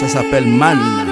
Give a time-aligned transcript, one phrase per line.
[0.00, 1.09] Ça s'appelle Man.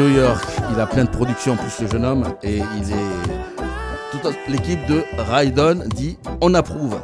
[0.00, 4.34] Joe York, il a plein de productions plus le jeune homme et il est toute
[4.48, 6.98] l'équipe de Raidon dit on approuve.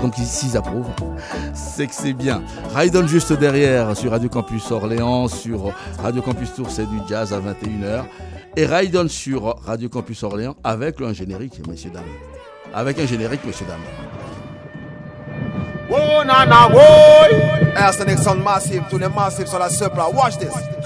[0.00, 0.88] Donc s'ils approuvent,
[1.52, 2.42] c'est que c'est bien.
[2.72, 7.40] Raidon juste derrière sur Radio Campus Orléans, sur Radio Campus Tour, c'est du jazz à
[7.40, 8.04] 21h.
[8.56, 12.04] Et Raidon sur Radio Campus Orléans avec un générique, messieurs dames.
[12.72, 13.80] Avec un générique, messieurs dames.
[15.90, 16.24] Oh,
[19.14, 19.68] massive sur la.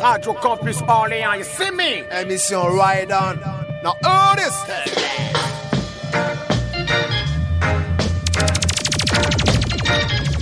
[0.05, 2.03] Radio Campus Orléans, you see me?
[2.11, 3.41] Émission Ride On.
[3.83, 4.55] Now, hear this.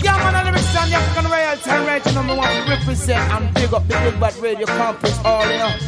[0.03, 3.55] Yeah, man, I lyrics on the African royalty and right number one to represent and
[3.55, 5.81] big up the Big Bad Radio Campus Orléans.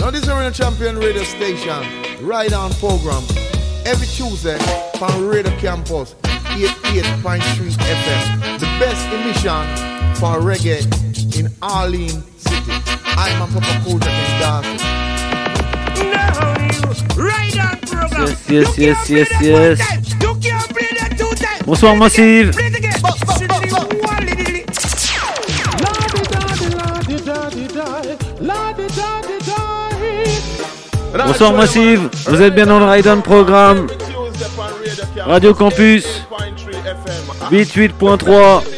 [0.00, 3.22] Now, this is a champion radio station, Ride On program
[3.86, 4.58] every Tuesday
[4.98, 8.58] from Radio Campus 88.3 FM.
[8.58, 9.87] The best emission
[10.18, 10.82] for reggae
[11.38, 12.72] in Arlene City.
[13.16, 14.78] I'm a Papa Culture in Darcy.
[18.48, 19.78] Yes, yes, yes, yes, yes.
[21.64, 22.50] Bonsoir Massive.
[31.14, 33.86] Bonsoir Massive, vous êtes bien dans le Ride On Programme.
[35.24, 36.06] Radio Campus
[37.50, 38.77] 88.3.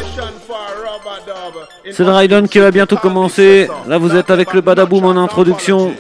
[1.93, 3.69] C'est le Raiden qui va bientôt commencer.
[3.89, 5.95] Là vous êtes avec le Badaboom en introduction.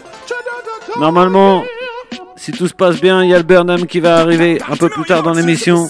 [0.98, 1.64] Normalement,
[2.36, 4.88] si tout se passe bien, il y a le Burnham qui va arriver un peu
[4.88, 5.88] plus tard dans l'émission.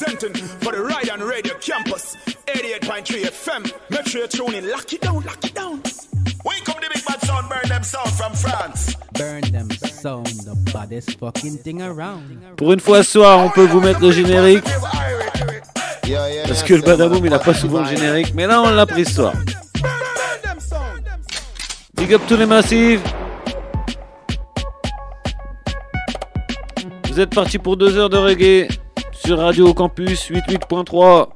[12.57, 14.65] Pour une fois ce soir, on peut vous mettre le générique.
[16.47, 19.05] Parce que le Badaboom il a pas souvent le générique, mais là on l'a pris
[19.05, 19.33] ce soir.
[22.01, 23.03] Big up tous les massifs.
[27.11, 28.69] Vous êtes partis pour deux heures de reggae
[29.13, 31.29] sur Radio Campus 88.3.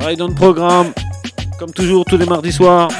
[0.00, 0.92] Ride on programme,
[1.58, 2.90] comme toujours tous les mardis soirs.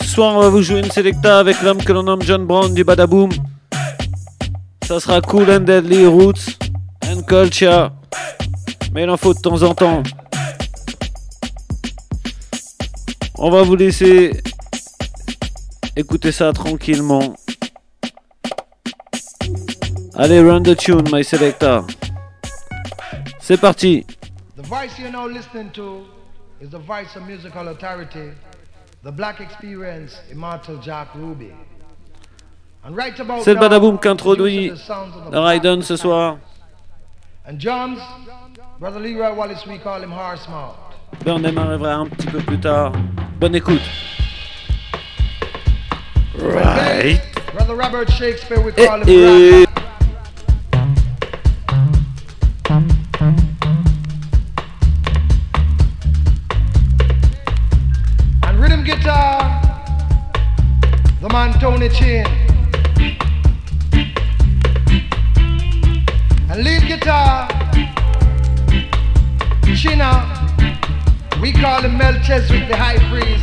[0.00, 2.74] Ce soir, on va vous jouer une selecta avec l'homme que l'on nomme John Brown
[2.74, 3.30] du Badaboom.
[4.84, 6.58] Ça sera Cool and Deadly Roots
[7.06, 7.92] and Culture.
[8.92, 10.02] Mais il en faut de temps en temps.
[13.46, 14.42] On va vous laisser
[15.94, 17.34] écouter ça tranquillement.
[20.14, 21.84] Allez, run the tune, my selector.
[23.38, 24.06] C'est parti.
[24.56, 26.06] The voice you're now listening to
[26.62, 28.30] is the voice of musical authority,
[29.02, 31.50] the black experience, immortal Jack Ruby.
[33.42, 36.38] C'est le Badaboom qui introduit the sounds of the le Raiden ce soir.
[37.46, 38.00] And John's
[38.80, 40.78] brother Leroy Wallace, we call him Horse Mouth.
[41.22, 42.94] Burnham arrivera un petit peu plus tard.
[43.44, 43.82] Bonne écoute.
[46.38, 47.20] Right.
[47.52, 49.66] Brother Robert Shakespeare, we Eh, call him eh.
[49.66, 50.74] Black.
[58.44, 59.60] And rhythm guitar,
[61.20, 62.26] the man Tony Chin.
[66.50, 67.48] And lead guitar,
[69.74, 70.44] Chinna,
[71.40, 73.33] we call him Melchizedek the high priest.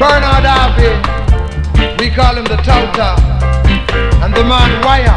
[0.00, 0.96] Bernard Harvey,
[2.00, 3.20] we call him the Touter,
[4.24, 5.12] and the man Wire.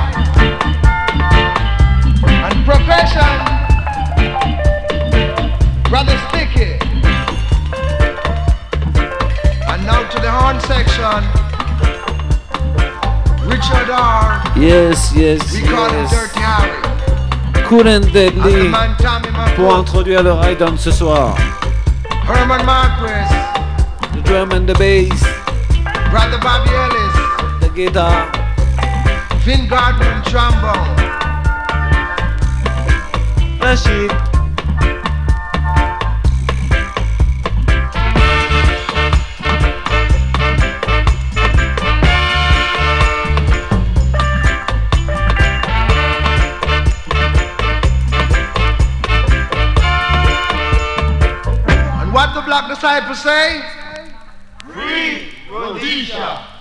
[2.27, 3.33] And profession,
[5.89, 6.75] Brother Sticky.
[9.71, 11.23] And now to the horn section,
[13.47, 14.43] Richard R.
[14.57, 16.11] Yes, yes, We call him yes.
[16.11, 17.63] Dirty Harry.
[17.69, 21.37] Cool and Deadly man Tommy pour introduire le ride on ce soir.
[22.27, 23.52] Herman Marquis, The
[24.33, 25.21] drum and the bass,
[26.09, 27.15] Brother Bobby Ellis,
[27.61, 28.31] the guitar.
[29.41, 30.95] Vin Gordon trombone.
[33.59, 34.11] Flash it.
[52.01, 53.82] And what the black disciples say?
[56.13, 56.52] Rhodesia.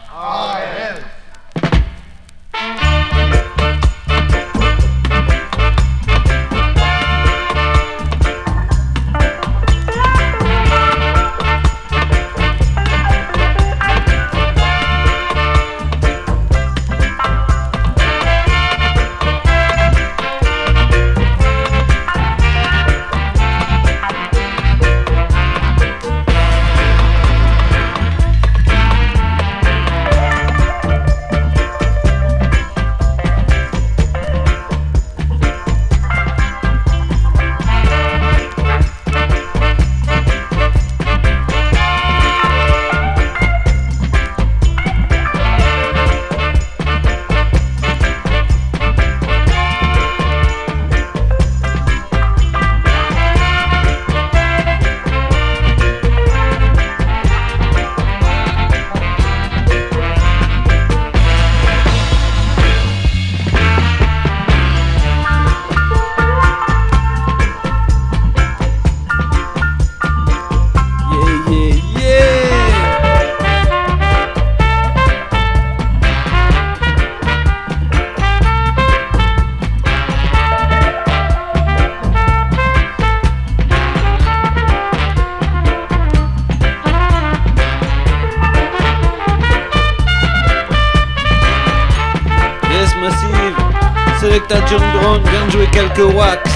[94.69, 96.51] John Brown vient de jouer quelques wax.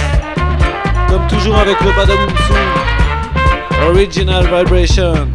[1.09, 3.89] Comme toujours avec le Sound.
[3.89, 5.29] Original Vibration.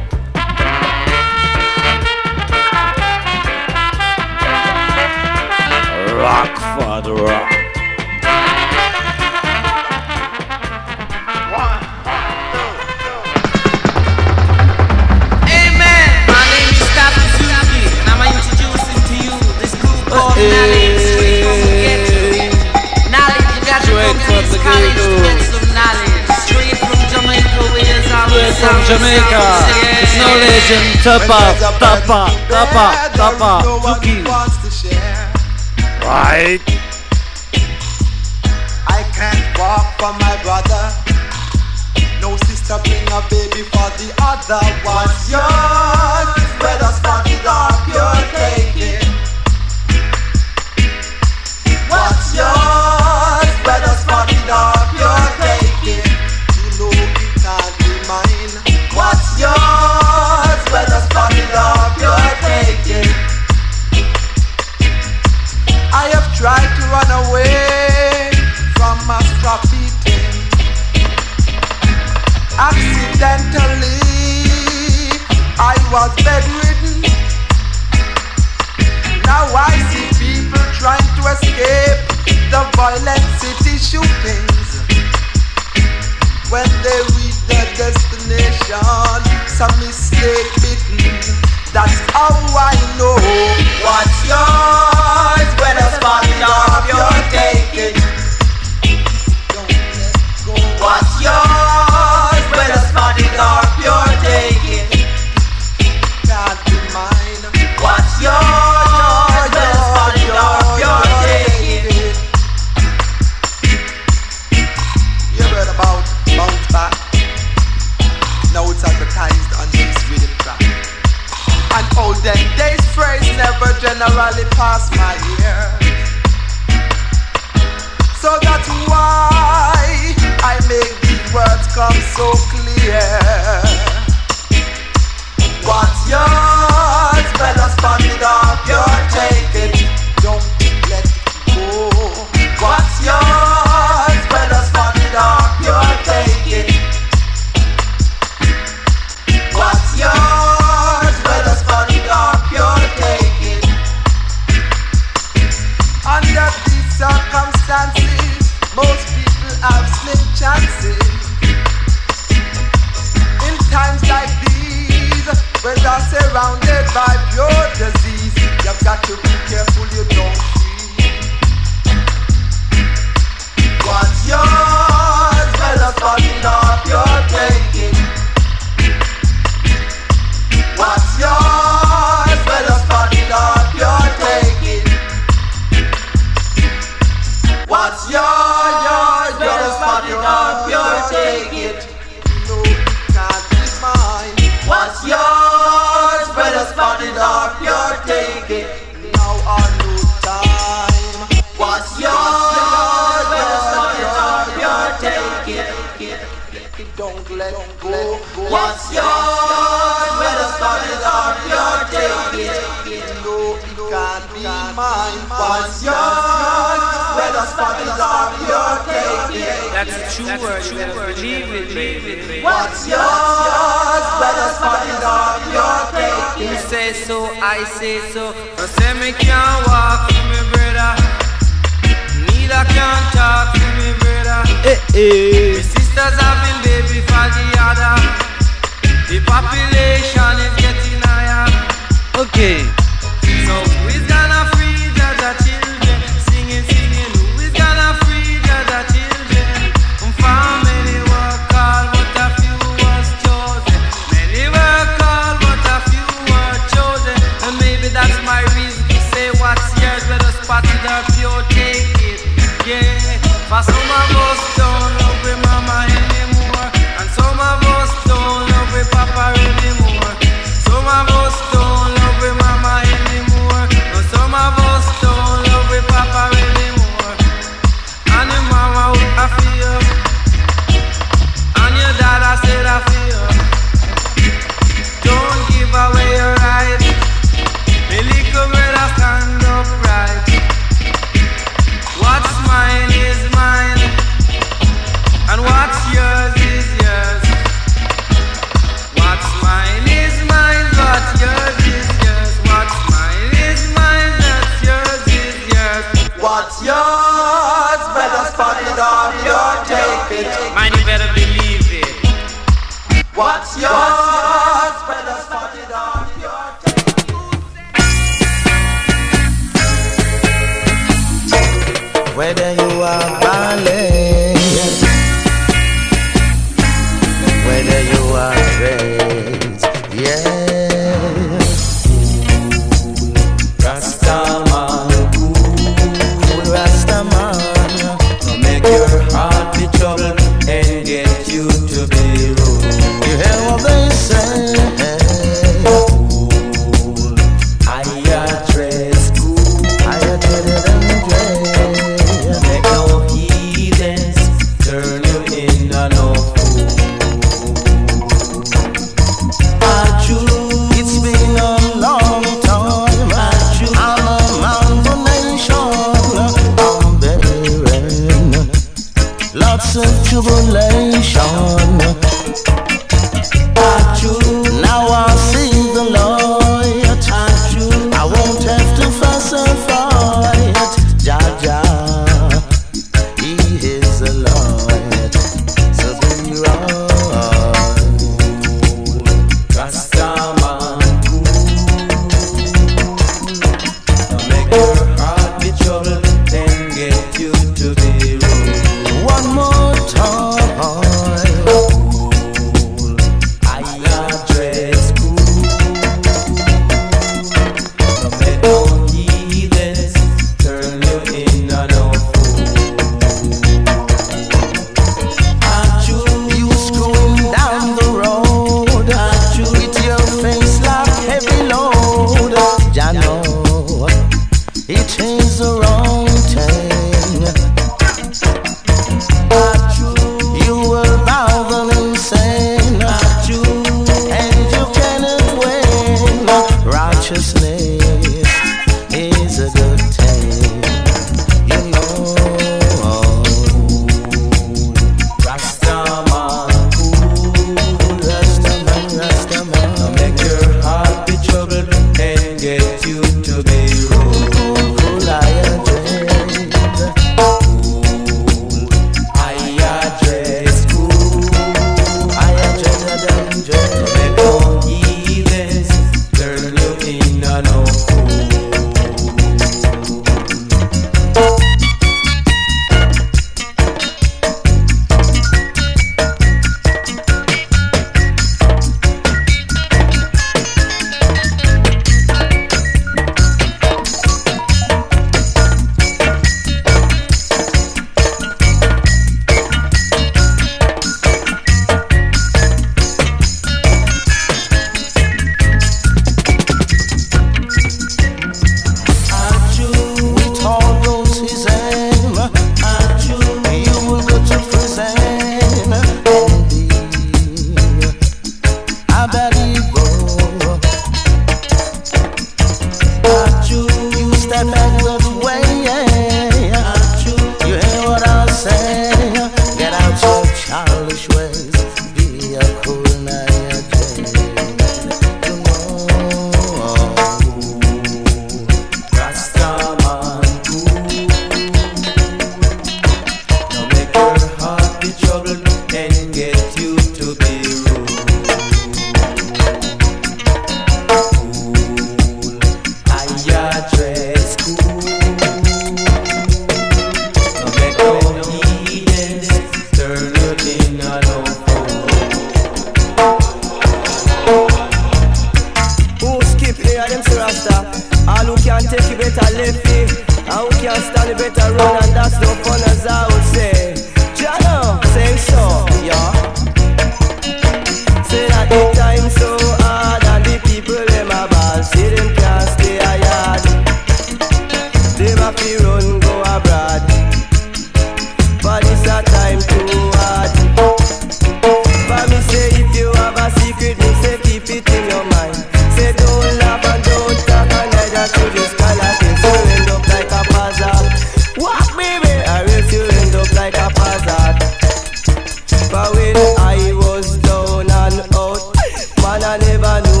[599.72, 600.00] I know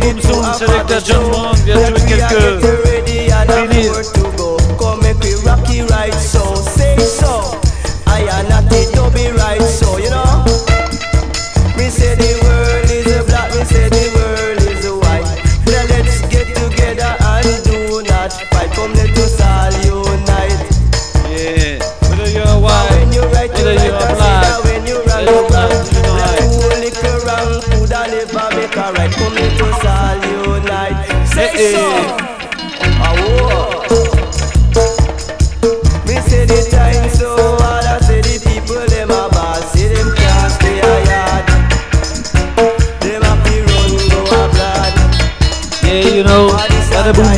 [0.00, 3.15] public you C'est avec la John Brown vient jouer quelques
[3.56, 4.15] it is.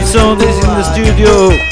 [0.08, 1.67] Saunders in the studio.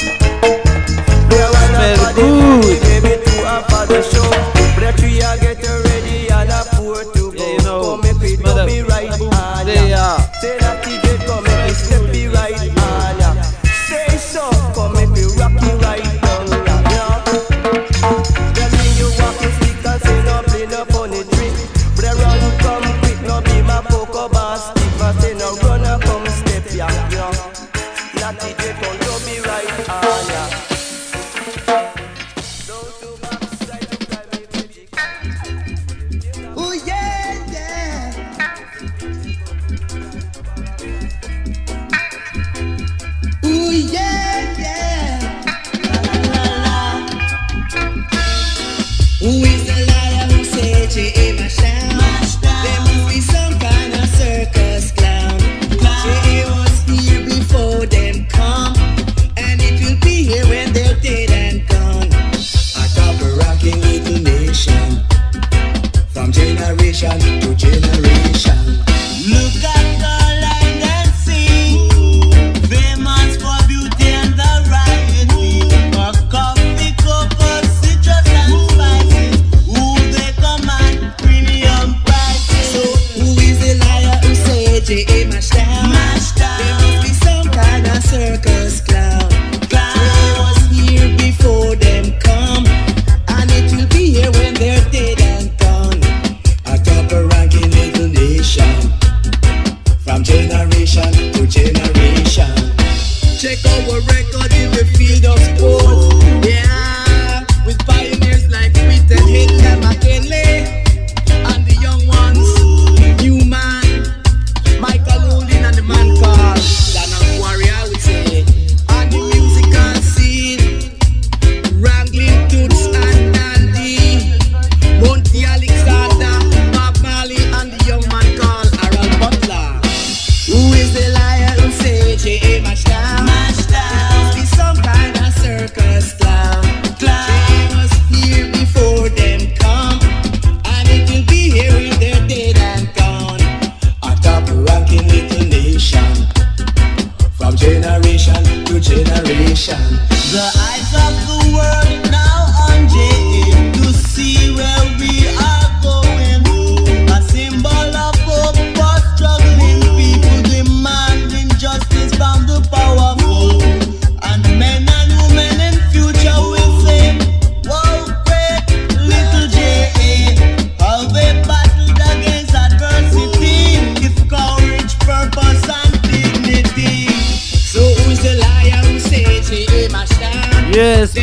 [150.27, 150.66] The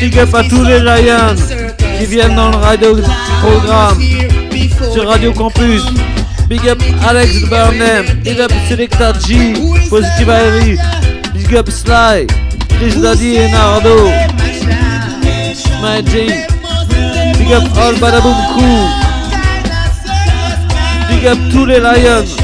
[0.05, 1.35] big up à tous les Lions
[1.99, 2.95] qui viennent dans le radio
[3.41, 3.99] programme
[4.93, 5.83] sur Radio Campus.
[6.47, 9.55] Big up Alex Burnham, big up Selecta G,
[9.89, 10.79] Positive Airy,
[11.33, 12.27] big up Sly,
[12.77, 14.11] Chris Daddy et Nardo,
[15.81, 16.49] Magic,
[17.39, 18.35] big up All Badaboom
[21.09, 22.44] big up tous les Lions.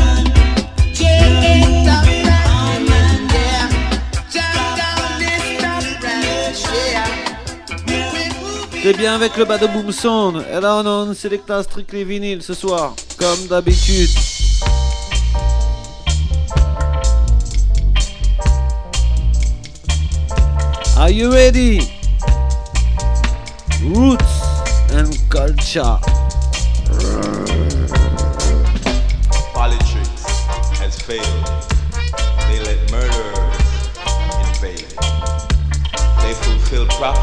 [8.96, 12.94] Bien avec le Badaboom Sound Et là on a un Selecta Strictly Vinyl ce soir
[13.16, 14.10] Comme d'habitude
[20.96, 21.80] Are you ready?
[23.94, 24.18] Roots
[24.92, 25.98] and culture
[29.54, 30.24] Politics
[30.80, 31.24] has failed.
[32.48, 33.88] They let murderers
[34.48, 34.86] invade.
[36.22, 37.19] They fulfill prophecy.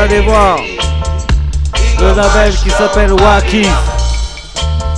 [0.00, 0.58] Aller voir
[2.00, 3.66] le label qui s'appelle Wacky.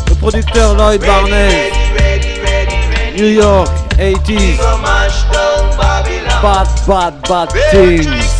[0.08, 1.72] Le producteur Lloyd Barnett,
[3.16, 6.42] New York, 80s, go march down Babylon.
[6.42, 8.31] bad, bad, bad things.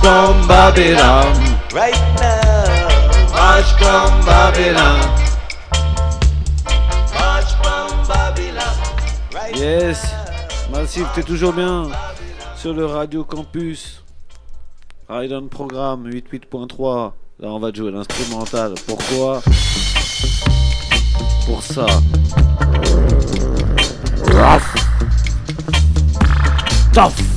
[0.00, 1.34] From Babylon
[1.74, 3.28] right now.
[3.32, 5.00] March from Babylon.
[7.14, 8.76] March from Babylon
[9.34, 10.02] right Yes,
[10.70, 10.78] now.
[10.78, 11.88] Massive, t'es toujours bien
[12.56, 14.02] sur le Radio Campus.
[15.08, 17.12] Ride on Programme 88.3.
[17.40, 18.74] Là, on va jouer l'instrumental.
[18.86, 19.40] Pourquoi?
[21.46, 21.86] Pour ça.
[26.92, 27.27] Tough.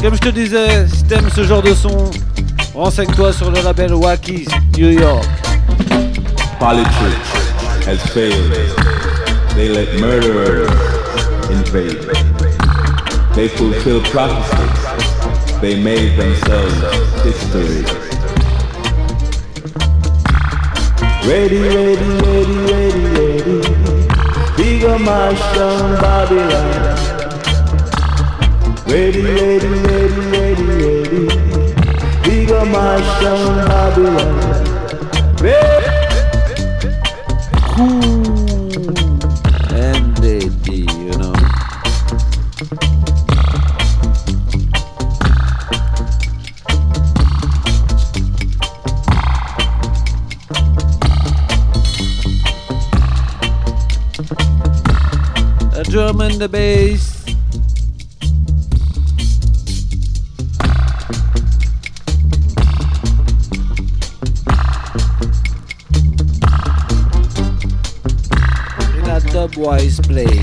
[0.00, 2.10] Comme je te disais, si t'aimes ce genre de son,
[2.72, 5.26] renseigne-toi sur le label Wacky New York.
[6.60, 8.52] Politics has failed.
[9.56, 10.70] They let murderers
[11.50, 11.98] invade.
[13.34, 15.60] They fulfill prophecies.
[15.60, 16.74] They made themselves
[17.24, 17.84] history.
[21.26, 23.78] Ready, ready, ready, ready, ready.
[24.56, 26.97] Bigger down Babylon.
[28.88, 31.26] Ready, ready, ready, ready, ready.
[32.24, 34.48] Bigger march down Babylon.
[40.72, 41.34] You know.
[55.74, 57.07] A drum and the bass.
[69.58, 70.37] In a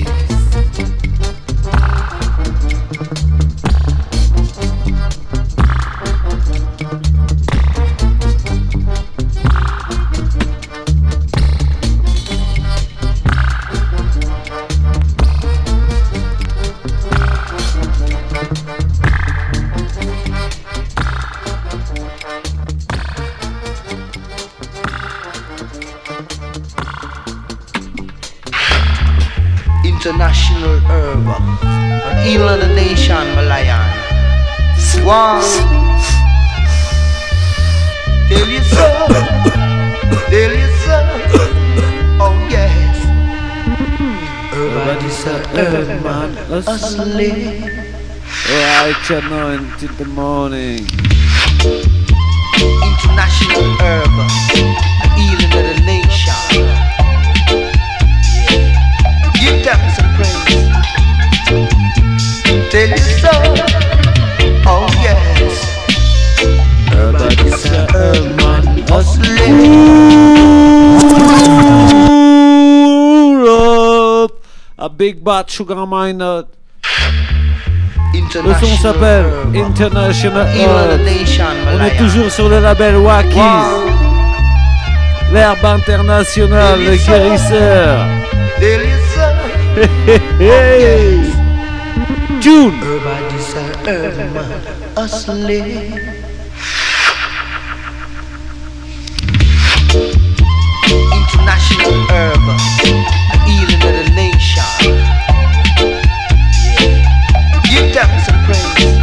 [49.08, 50.82] Now until the morning.
[52.82, 54.10] International herb.
[55.14, 56.34] Healing of the nation.
[59.38, 60.66] Give them some praise.
[62.72, 63.30] Tell you so.
[64.66, 65.54] Oh yes.
[66.90, 68.64] Everybody's a herb man.
[73.46, 74.32] Up
[74.78, 76.46] a big bat sugar miner.
[78.22, 81.00] Le son s'appelle International Herb.
[81.74, 83.38] On est toujours sur le label Wacky.
[85.32, 88.06] L'herbe internationale, le guérisseur.
[90.40, 91.20] Hey.
[92.40, 92.72] June.
[93.84, 94.16] Man.
[94.96, 95.92] Hustling.
[101.12, 102.40] International herb.
[103.32, 105.15] A healing of the nation.
[107.76, 108.96] Give them some praise.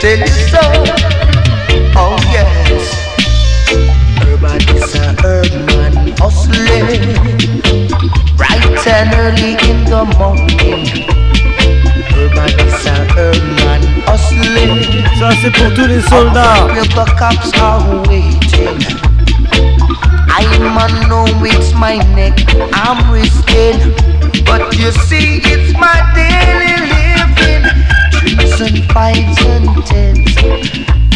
[0.00, 0.60] Tell you so.
[1.96, 2.84] Oh yes.
[4.20, 6.12] Everybody's a herb man.
[6.20, 7.00] Hustling.
[8.36, 10.84] Bright and early in the morning.
[12.12, 13.80] Everybody's a herb man.
[14.04, 14.76] Hustling.
[15.18, 16.66] Ça c'est pour tous les soldats.
[16.66, 16.84] Where
[17.16, 19.06] cops are waiting.
[20.28, 22.34] I'm on know it's my neck
[22.72, 23.94] I'm risking
[24.44, 26.65] But you see it's my daily
[28.58, 30.34] And fives and tens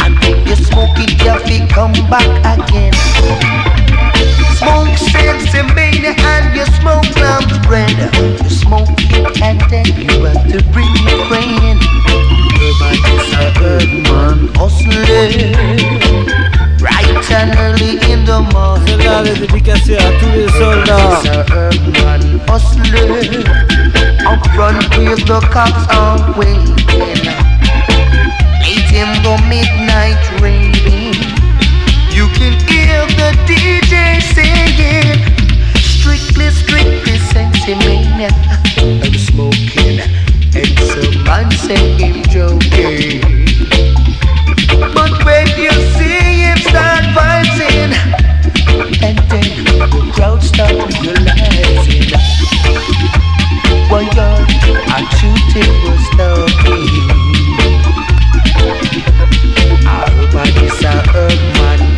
[0.03, 2.93] And when you smoke it you feel come back again.
[4.61, 7.97] Smoke sense and baby and you smoke lamb's bread.
[8.43, 11.81] You smoke it and then you have to bring it rain
[12.61, 15.57] Everybody's a herb man hustling.
[16.77, 18.85] Bright and early in the morning.
[18.85, 21.23] Celle-là, elle est à tous les soldats.
[21.49, 23.43] Urban hustler
[24.27, 26.71] Up front where the cops are waiting.
[28.61, 31.15] Late in the midnight raining
[32.13, 35.17] You can hear the DJ singing.
[35.81, 38.29] Strictly, strictly sensimania
[38.77, 39.99] I'm smoking
[40.53, 43.21] And some man say him joking.
[44.93, 47.93] But when you see him start vibing
[49.01, 51.20] And then the crowd start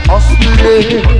[0.09, 1.12] our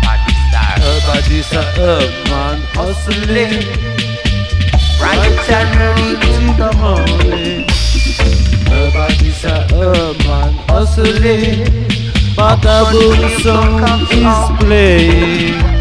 [0.01, 0.75] Body star.
[0.79, 3.67] Everybody's a herb man hustling.
[4.97, 7.67] Bright and early in the morning.
[8.71, 11.87] Everybody's a herb man hustling.
[12.37, 15.76] But a boom song is playing.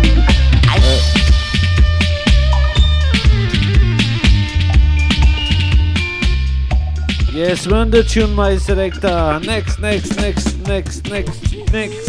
[7.47, 9.07] Yes, run the tune, my selector.
[9.07, 12.06] Uh, next, next, next, next, next, next.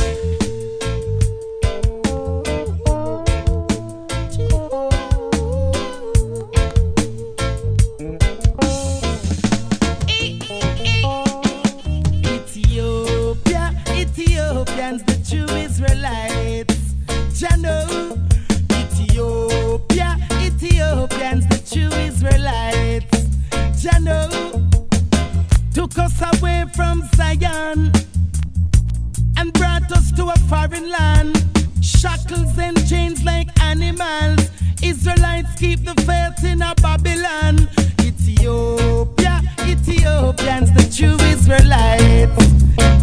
[30.30, 31.46] a foreign land.
[31.82, 34.50] Shackles and chains like animals.
[34.84, 37.68] Israelites keep the faith in a Babylon.
[38.02, 42.46] Ethiopia, Ethiopians, the true Israelites.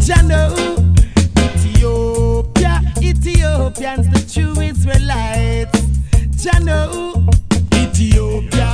[0.07, 0.43] Jano,
[1.39, 5.81] Ethiopia, Ethiopians, the true Israelites.
[6.43, 7.27] Jano,
[7.73, 8.74] Ethiopia.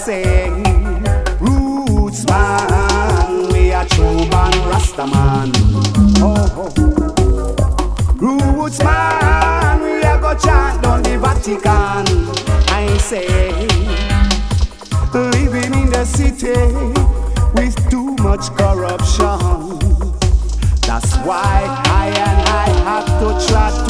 [0.00, 0.62] sing.
[1.40, 5.52] Roots man, we are true man, Rasta man.
[6.22, 6.70] Oh, oh.
[8.16, 12.06] Roots man, we are go chant down the Vatican.
[12.72, 13.52] I say,
[15.12, 16.60] living in the city
[17.54, 19.78] with too much corruption.
[20.86, 23.89] That's why I and I have to try to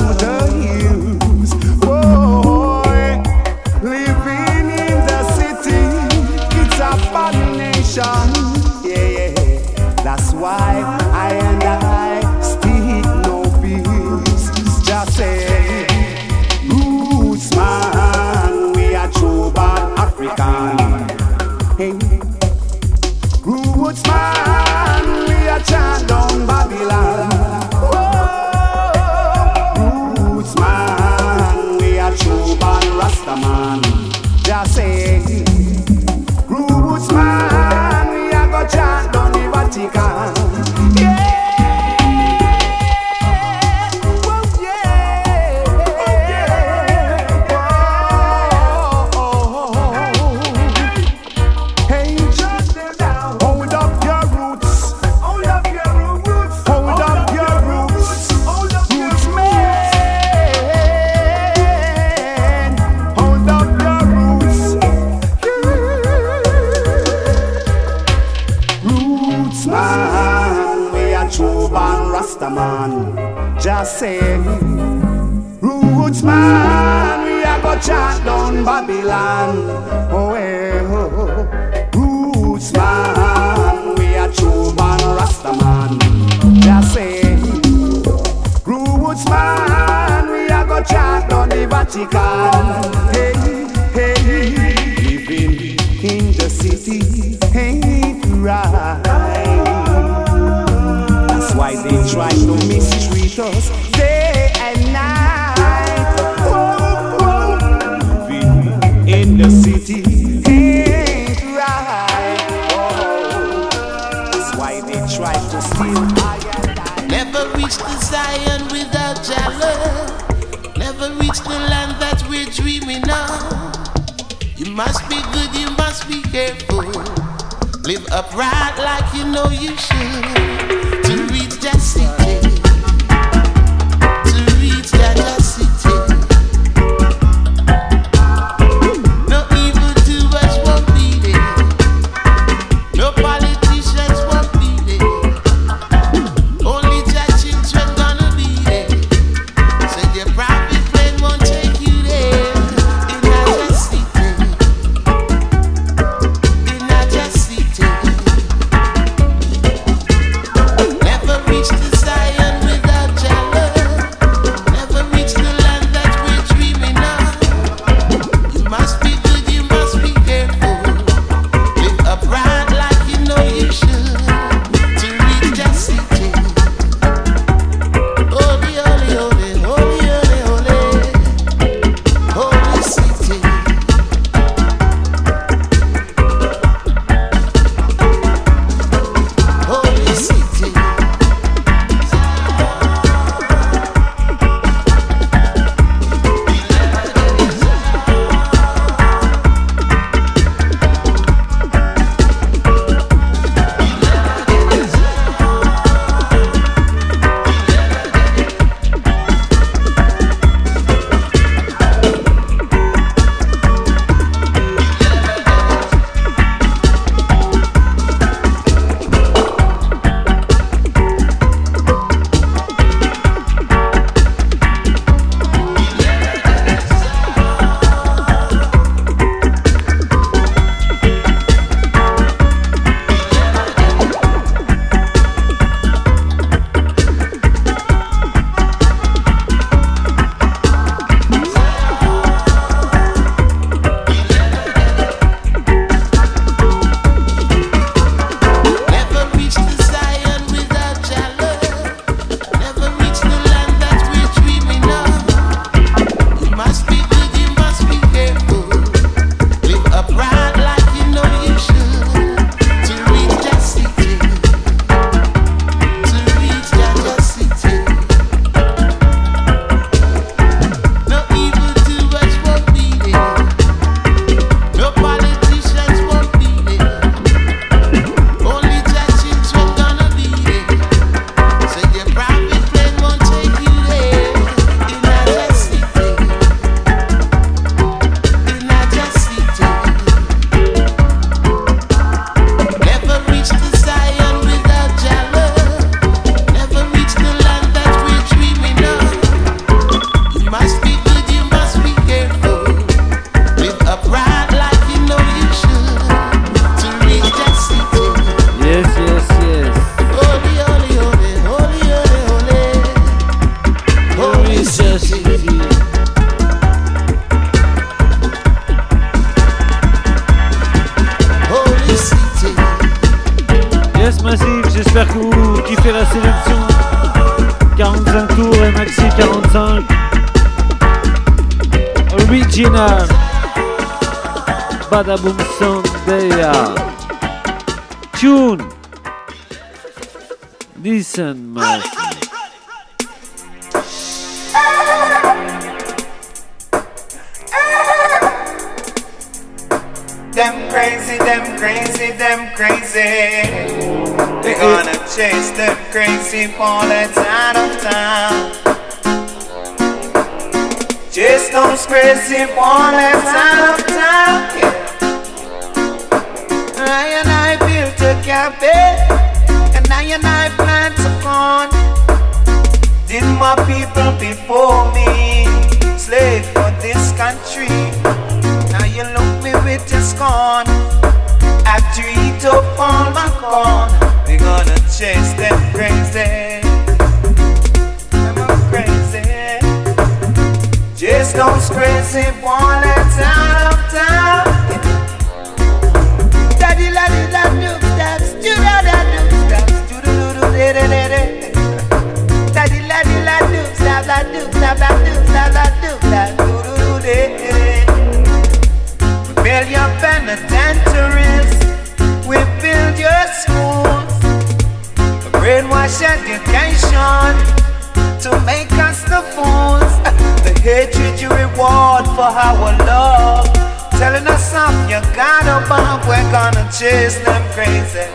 [424.01, 428.09] Telling us something you got above, we're gonna chase them crazy.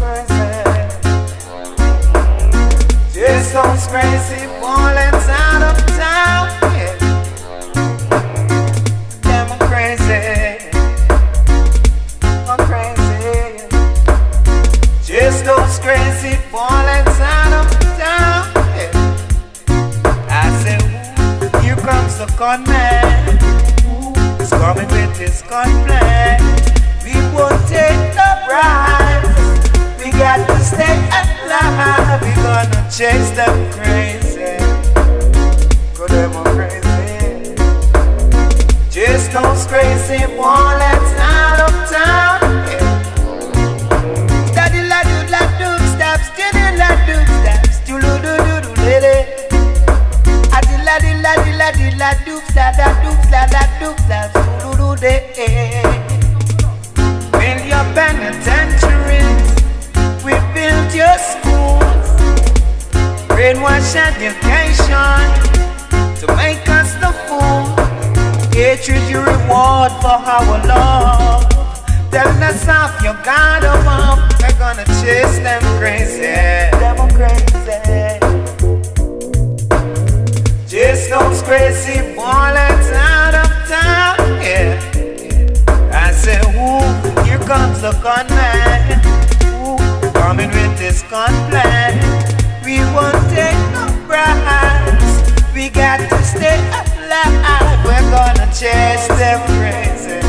[0.00, 0.40] Crazy.
[3.12, 6.48] Chase those crazy bullets out of town.
[6.72, 6.96] Yeah.
[9.28, 10.24] Them crazy.
[12.48, 13.68] I'm crazy.
[15.04, 17.68] Just those crazy bullets out of
[18.00, 18.48] town.
[18.74, 20.30] Yeah.
[20.30, 20.82] I said,
[21.62, 23.59] here comes the gunman.
[24.60, 26.38] Coming with his gun plan.
[27.02, 29.40] We won't take the bribes.
[29.98, 32.20] We got to stay alive.
[32.20, 34.60] We gonna chase them crazy.
[35.96, 37.56] Cause them crazy.
[38.90, 42.40] Just those crazy bullets out of town.
[44.52, 48.70] Daddy la do la do steps, diddy la do steps, do do do do do
[48.84, 49.24] lady.
[50.52, 53.96] Adi la di la di la di la do la da do la da do
[54.06, 54.39] la
[55.00, 55.08] do.
[57.32, 59.40] Build your penitentiaries,
[60.22, 62.04] we built your schools,
[63.28, 65.24] brainwash education
[66.20, 67.64] to make us the fool.
[68.52, 71.48] Hatred you reward for our love.
[72.10, 73.80] Telling us off you got them.
[74.42, 76.20] We're gonna chase them crazy.
[76.78, 77.48] Them crazy.
[80.68, 83.99] Chase those crazy bullets out of town.
[87.50, 89.00] Comes the gunman.
[89.58, 91.98] Ooh, coming with this gun plan.
[92.64, 95.10] We won't take no bribes.
[95.52, 96.60] We got to stay
[97.02, 97.78] alive.
[97.84, 100.20] We're gonna chase them crazy.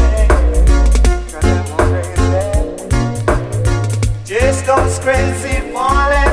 [4.25, 6.30] Just those crazy bullets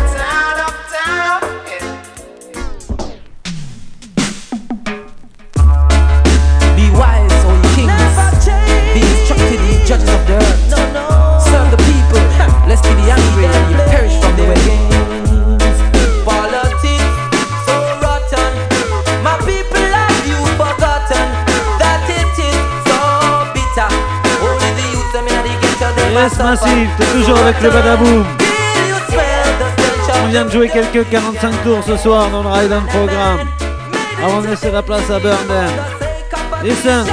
[26.19, 26.37] Yes.
[26.39, 28.25] Massif, t'es toujours avec le Badaboom.
[30.21, 33.47] On vient de jouer quelques 45 tours ce soir dans le Ride and Programme.
[34.25, 35.71] Avant de laisser la place à Burnham.
[36.65, 37.07] Listen,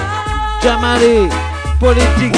[0.63, 1.29] Jamali,
[1.79, 2.35] politique.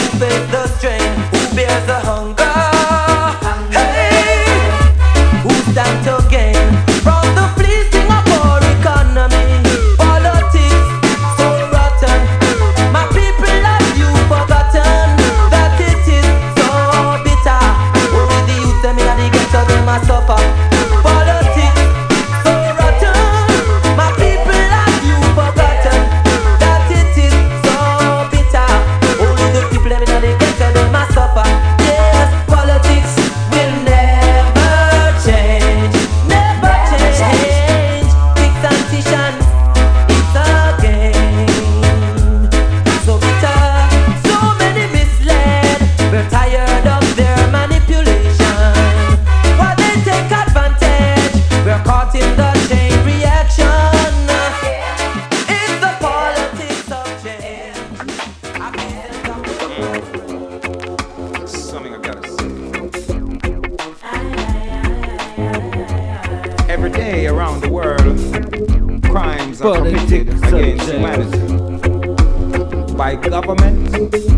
[72.98, 73.94] By government,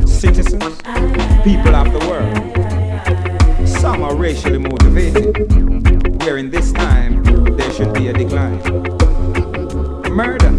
[0.08, 0.82] citizens,
[1.46, 3.68] people of the world.
[3.68, 5.50] Some are racially motivated,
[6.22, 7.24] where in this time
[7.56, 8.60] there should be a decline.
[10.14, 10.50] Murder,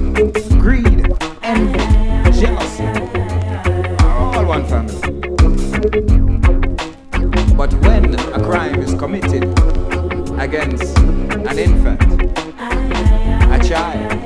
[0.58, 1.06] greed,
[1.42, 2.84] envy, jealousy
[4.02, 4.98] are all one family.
[7.54, 9.44] But when a crime is committed
[10.40, 12.00] against an infant,
[13.70, 14.19] Rastafari,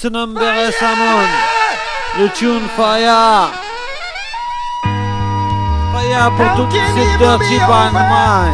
[0.00, 1.28] to number fire!
[2.16, 3.52] The tune Fire.
[5.92, 8.48] Fire pour toutes ces dirty band man.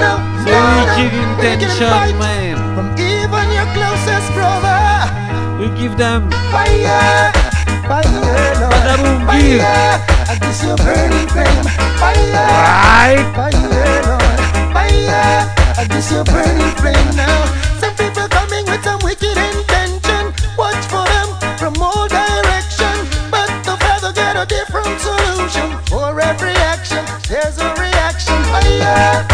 [0.00, 0.16] No,
[0.48, 2.56] Luigi no, no, intention man.
[2.74, 4.80] From even your closest brother.
[5.60, 7.32] You give them fire.
[7.84, 8.08] Fire,
[8.56, 9.28] Lord.
[9.28, 10.00] Fire.
[10.24, 11.64] I guess your burning flame.
[12.00, 12.32] Fire.
[13.36, 14.32] Fire, Lord.
[14.72, 15.52] Fire.
[15.76, 17.57] I guess your burning flame now.
[26.20, 28.34] Every action, there's a reaction.
[28.50, 29.26] Fire,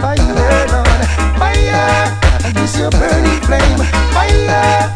[0.00, 1.02] fire, Lord,
[1.40, 2.12] fire.
[2.52, 3.78] This your burning flame.
[4.12, 4.92] Fire,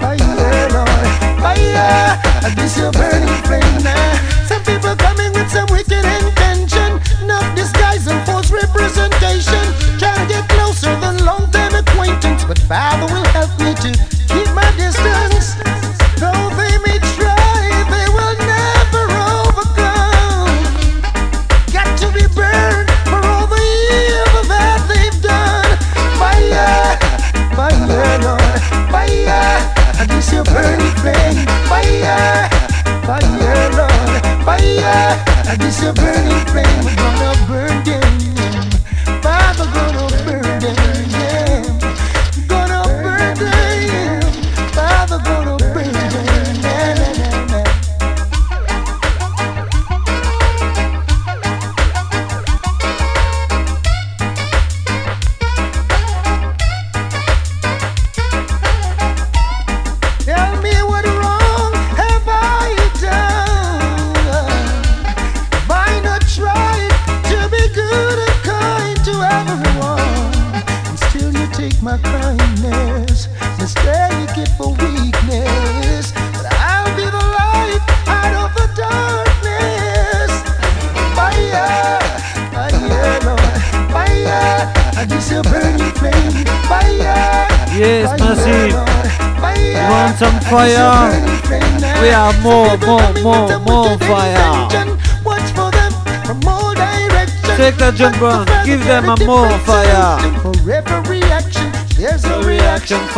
[0.00, 1.06] fire, Lord,
[1.44, 2.18] fire.
[2.56, 3.82] This your burning flame.
[3.84, 9.64] Now, some people coming with some wicked intention, not disguise false representation.
[9.98, 13.97] Trying to get closer than long-term acquaintance, but Father will help me to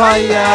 [0.01, 0.50] fire.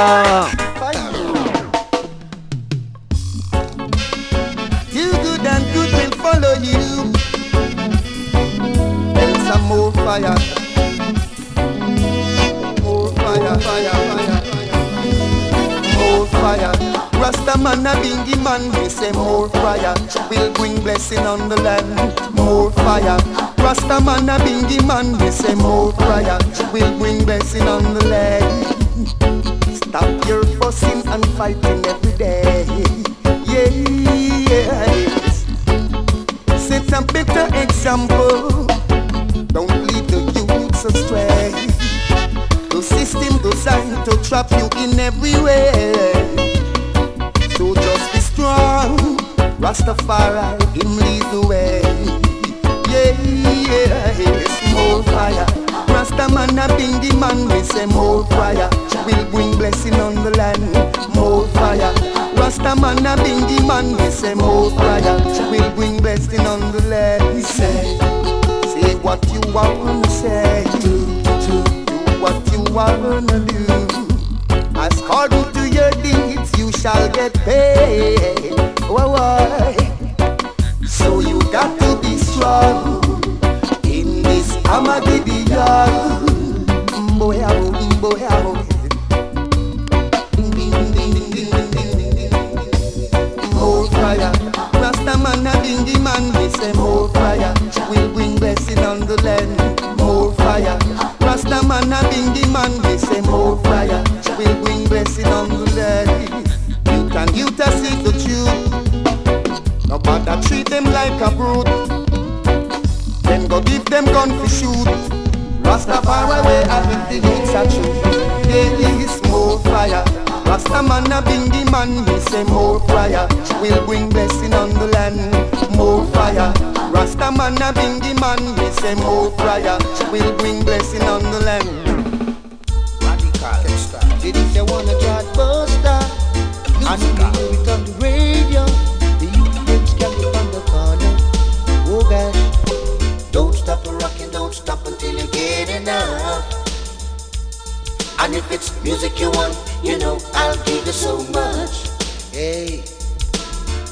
[148.96, 151.90] Music you want, you know I'll give you so much.
[152.32, 152.82] Hey,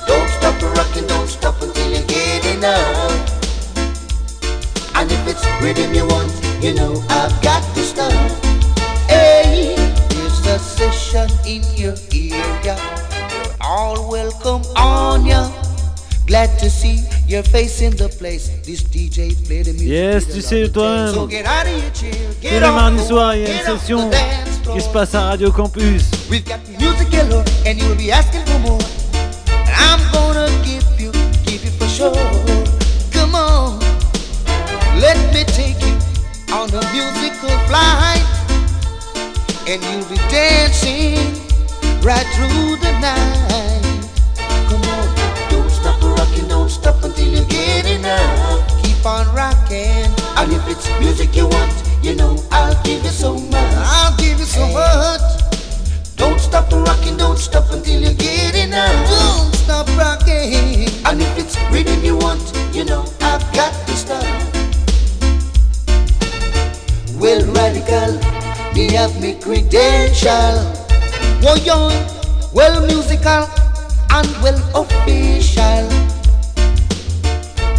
[0.07, 3.12] don't stop rocking, don't stop until you get enough.
[4.94, 6.32] And if it's rhythm you want,
[6.62, 8.12] you know I've got to stop.
[9.07, 9.76] Hey,
[10.09, 12.78] there's a session in your area.
[13.28, 15.50] You're all welcome on ya.
[16.26, 18.48] Glad to see your face in the place.
[18.64, 19.88] This DJ play the music.
[19.88, 21.12] Yes, tu sais toi-même.
[21.12, 23.52] So get out of your chair, Tous get les on, mardis soirs, il y a
[23.52, 24.53] une session the dance floor.
[24.73, 26.05] Qui se passe à Radio Campus.
[26.31, 28.81] We've got music galore, and you'll be asking for more.
[29.77, 31.12] I'm gonna give you,
[31.45, 32.12] give you for sure.
[33.12, 33.79] Come on,
[35.01, 35.95] let me take you
[36.53, 38.25] on a musical flight,
[39.69, 41.19] and you'll be dancing
[42.03, 43.83] right through the night.
[44.69, 45.09] Come on,
[45.51, 48.83] don't stop rocking, don't stop until you get enough.
[48.83, 51.72] Keep on rocking, and if it's music you want,
[52.03, 53.74] you know I'll give you so much.
[53.76, 55.20] I'll give you so much.
[56.16, 59.09] Don't stop rocking, don't stop until you get enough.
[59.09, 60.89] Don't stop rocking.
[61.07, 62.43] And if it's rhythm you want,
[62.74, 64.24] you know I've got to stop.
[67.18, 68.18] Well, radical,
[68.74, 70.57] me have me credential.
[71.43, 71.93] Well, young,
[72.53, 73.49] well musical,
[74.11, 75.87] and well official.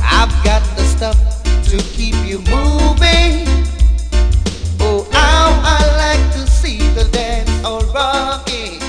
[0.02, 1.35] I've got the stuff
[1.70, 3.48] to keep you moving.
[4.80, 8.80] Oh, how I like to see the dance all rocking.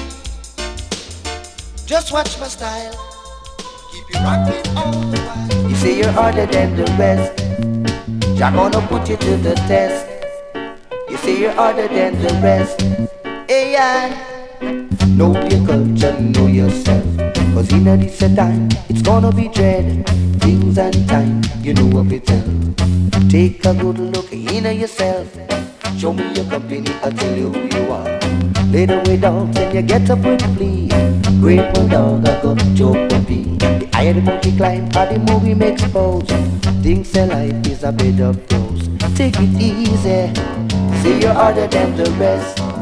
[1.86, 2.92] Just watch my style.
[3.92, 5.70] Keep you rocking all the while.
[5.70, 7.32] You say you're harder than the rest.
[8.36, 10.06] Jah gonna put you to the test.
[11.08, 12.82] You say you're harder than the rest.
[13.48, 17.04] Hey, I know your culture, know yourself.
[17.54, 20.06] Cause in a this time, it's gonna be dread.
[20.40, 22.42] Things and time, you know what we tell.
[23.28, 25.28] Take a good look into yourself.
[25.98, 28.04] Show me your company, I'll tell you who you are.
[28.70, 30.88] Lay the way down and you get up and flee.
[31.40, 33.42] Grateful dog, I got joke and be.
[33.58, 36.28] The higher the monkey climb, or the more we make expose.
[36.82, 38.88] Things say life is a bed of rose.
[39.16, 40.32] Take it easy.
[41.02, 42.75] see you're harder than the rest.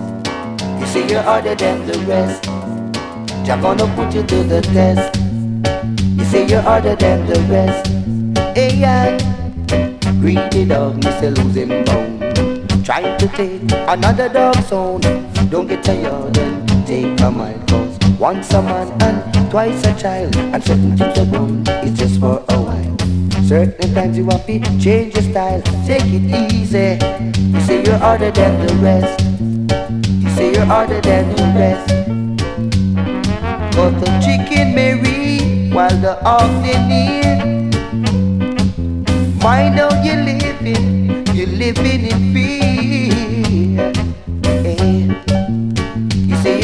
[0.80, 2.44] You say you're harder than the rest.
[3.44, 5.20] Jah gonna put you to the test.
[6.18, 7.90] You say you're harder than the rest.
[8.56, 9.18] Hey.
[10.20, 12.82] Greedy dog, me say Losing bone.
[12.82, 15.00] Trying to take another dog's own.
[15.50, 17.58] Don't get tired and take a mile.
[17.68, 20.34] Cause once a man and twice a child.
[20.36, 22.96] And certain things are wrong, it's just for a while.
[23.46, 25.60] Certain times you have to change your style.
[25.86, 26.98] Take it easy.
[27.52, 29.24] You say you're harder than the rest.
[30.34, 31.88] You say you're harder than the rest.
[33.76, 36.18] But the chicken may read while the
[36.62, 37.36] they near.
[39.40, 43.23] Mind how you're living, you're living in fear.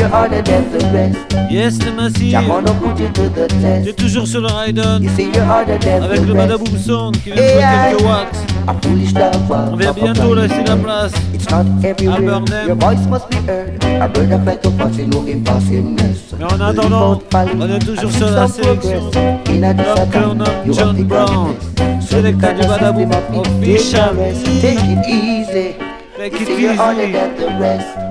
[0.00, 1.50] You say you're harder than the rest.
[1.50, 2.30] Yes, le massif.
[2.32, 3.84] Jah wanna put you to the test.
[3.84, 5.02] C'est toujours sur le Ride On.
[5.02, 6.48] You say you're harder than Avec the le rest.
[6.48, 8.38] Badaboom Sound qui vient de Hey, jouer I- quelques watts.
[8.66, 9.32] A foolish dog
[9.72, 11.12] On vient bientôt laisser la place.
[11.34, 12.40] It's not everywhere.
[12.66, 13.84] Your voice must be heard.
[14.00, 16.14] A bird of like a fox, no impossibility.
[16.38, 19.10] Mais en attendant, on est toujours sur la sélection.
[19.10, 21.54] Top Colonel John Brown.
[22.00, 24.16] Sélecteur du Badaboom official.
[24.62, 25.74] Take it easy.
[26.16, 28.09] Take You it say you're harder easy.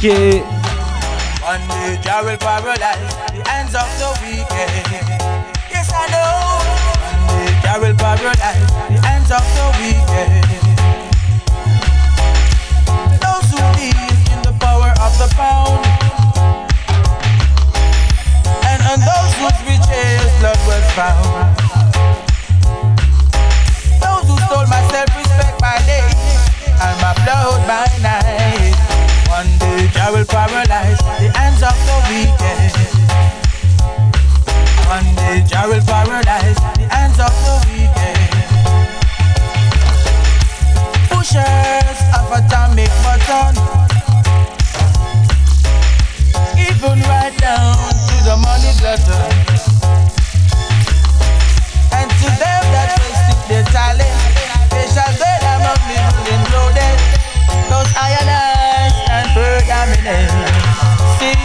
[0.00, 0.42] Them.
[0.42, 0.56] Ok.
[1.46, 4.70] One day will paralyze the hands of the wicked.
[5.70, 6.60] Yes, I know.
[7.00, 10.30] One day Jah will paralyze the hands of the wicked.
[13.22, 15.86] Those who live in the power of the pound.
[18.66, 21.56] And on those whose riches blood was found.
[24.02, 26.10] Those who stole my self-respect by day
[26.82, 28.25] and my blood by night.
[30.06, 32.70] Jah will paralyze the hands of the wicked.
[34.86, 38.18] One day Jah will paralyze the hands of the wicked.
[41.10, 43.58] Pushers of atomic button,
[46.54, 47.74] even right down
[48.06, 49.26] to the money glutton.
[51.98, 54.14] And to them that wasted their talent,
[54.70, 55.98] they shall burn among the
[56.30, 56.98] and loaded.
[57.66, 58.55] Those ionized and
[59.24, 60.30] permanent.
[61.16, 61.36] See,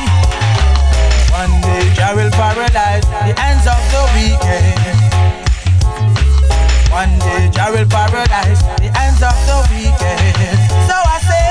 [1.31, 4.63] one day Jah will paralyze the hands of the wicked.
[6.91, 10.59] One day Jah will paralyze the hands of the wicked.
[10.89, 11.47] So I say,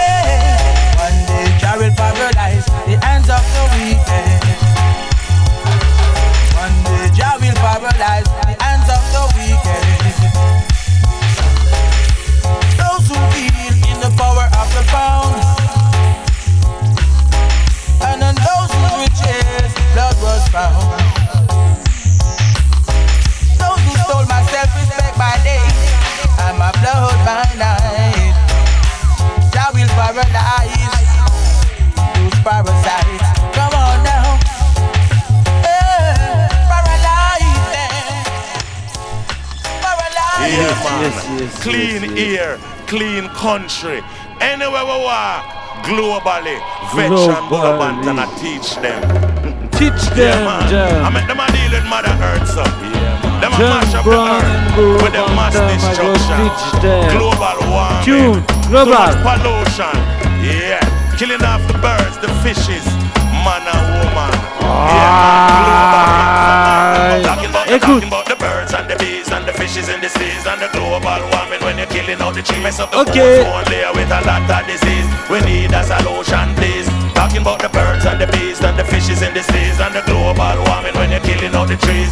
[1.01, 4.41] one day Jah will paralyze the ends of the wicked.
[6.61, 8.29] One day Jah will paralyze
[27.31, 27.59] blood
[29.53, 31.13] by will paralyze
[32.15, 33.29] those parasites.
[33.55, 34.39] Come on now.
[35.63, 37.95] Eh, paralyze them.
[39.83, 41.39] Paralyze Yeah, them.
[41.39, 41.51] man.
[41.63, 44.03] clean air, clean country.
[44.41, 45.45] Anywhere we walk,
[45.85, 46.59] globally,
[46.95, 49.01] veteran Bulabant and I teach them.
[49.71, 50.69] Teach Yeah, them, man.
[50.69, 51.05] Jam.
[51.05, 52.90] I make them a deal with Mother Earth, so.
[53.41, 57.17] Them a mash up the Brown and earth with them mass Bulabant, I go destruction.
[57.17, 58.05] Global warming.
[58.05, 58.93] Tune, global.
[58.93, 59.97] Too much pollution.
[60.45, 60.81] Yeah.
[61.17, 62.85] Killing off the birds, the fishes,
[63.45, 64.33] man and woman.
[65.91, 70.09] Yeah, talking about, talking about the birds and the bees and the fishes in the
[70.09, 72.63] seas and the global warming when you're killing out the trees.
[72.63, 73.41] Mess up the Okay.
[73.45, 75.07] ozone layer with a lot of disease.
[75.29, 76.89] We need a solution, please.
[77.15, 80.03] Talking about the birds and the bees and the fishes in the seas and the
[80.09, 82.11] global warming when you're killing out the trees.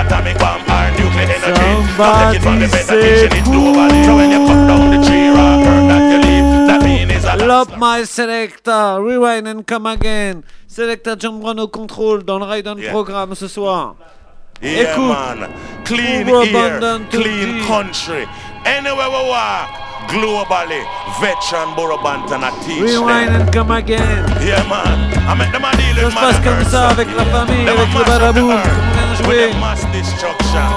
[0.00, 1.60] No atomic bomb or nuclear energy.
[1.96, 4.04] Don't take it from the Somebody better say teaching it globally.
[4.04, 7.24] So when you cut down the tree or earth that you leave, that mean is
[7.24, 10.44] a Love my selector, rewind and come again.
[10.66, 12.46] Selector John Brown au contrôle dans le
[12.80, 12.90] Yeah.
[12.92, 13.96] programme ce soir.
[14.62, 15.48] Yeah, Écoute, man.
[15.84, 18.26] Clean to clean country.
[18.64, 19.70] Anywhere we walk,
[20.08, 20.82] globally,
[21.20, 23.40] veteran Borobant and I teach rewind them.
[23.42, 24.24] and come again.
[24.40, 25.12] Yeah, man.
[25.28, 27.72] I make them a deal Ça with se passe comme ça avec la famille, a
[27.72, 29.92] avec le up the badaboom, earth comme on vient de with jouer.
[29.92, 30.68] destruction.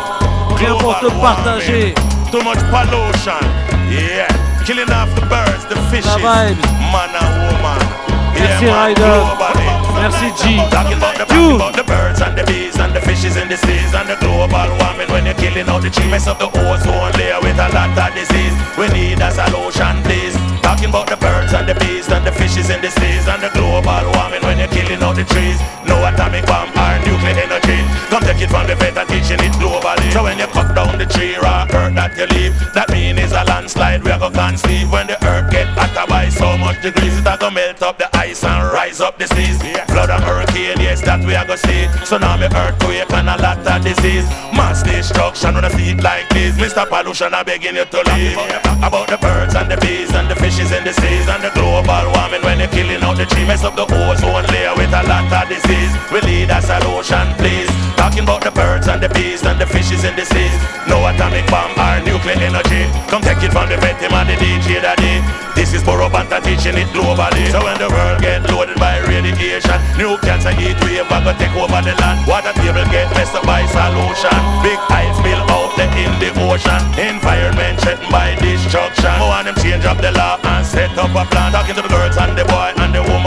[0.79, 1.93] Pour te partager.
[2.31, 3.43] Too much pollution.
[3.89, 4.27] Yeah.
[4.65, 6.57] Killing off the birds, the fishes, vibe.
[6.91, 7.79] man and woman.
[8.33, 8.95] Merci, yeah, man.
[8.95, 9.83] Ryder.
[9.93, 10.57] Merci, G.
[10.71, 13.93] Talking about the, about the birds and the bees and the fishes in the seas
[13.93, 16.09] and the global warming when you're killing out the trees.
[16.09, 18.55] Mess up the ozone layer with a lot of disease.
[18.77, 20.35] We need a solution, please.
[20.61, 23.49] Talking about the birds and the bees and the fishes in the seas and the
[23.53, 24.12] global
[24.63, 25.59] you're killing out the trees.
[25.83, 27.79] No atomic bomb or nuclear energy.
[28.07, 30.07] Come take it from the vet and teaching it globally.
[30.11, 33.31] So when you cut down the tree or earth that you leave, that mean is
[33.31, 34.03] a landslide.
[34.03, 37.17] We are gonna conceive when the earth get hotter by so much degrees.
[37.19, 39.59] It a gonna melt up the ice and rise up the seas.
[39.91, 41.83] Flood and hurricane, yes, that we are gonna see.
[42.07, 44.25] Tsunami, earthquake and a lot of disease.
[44.55, 46.55] Mass destruction when I see it like this.
[46.55, 46.87] Mr.
[46.87, 48.37] Pollution, I begging you to leave.
[48.79, 52.12] About the birds and the bees and the fishes in the seas and the global
[53.23, 53.45] the tree.
[53.47, 55.93] Mess up the ozone layer with a lot of disease.
[56.11, 57.71] We need a solution, please.
[57.95, 60.59] Talking about the birds and the bees and the fishes in the seas.
[60.87, 62.83] No atomic bomb or nuclear energy.
[63.07, 65.23] Come take it from the vet, and the DJ daddy.
[65.55, 67.47] This is Burro Banton teaching it globally.
[67.53, 71.55] So when the world get loaded by radiation, new cancer heat wave are gonna take
[71.55, 72.27] over the land.
[72.27, 74.35] Water table get messed up by solution.
[74.65, 76.81] Big ice spill out there in the ocean.
[76.99, 79.13] Environment threatened by destruction.
[79.21, 81.53] More want them change up the law and set up a plan.
[81.53, 82.82] Talking to the girls and the boy and the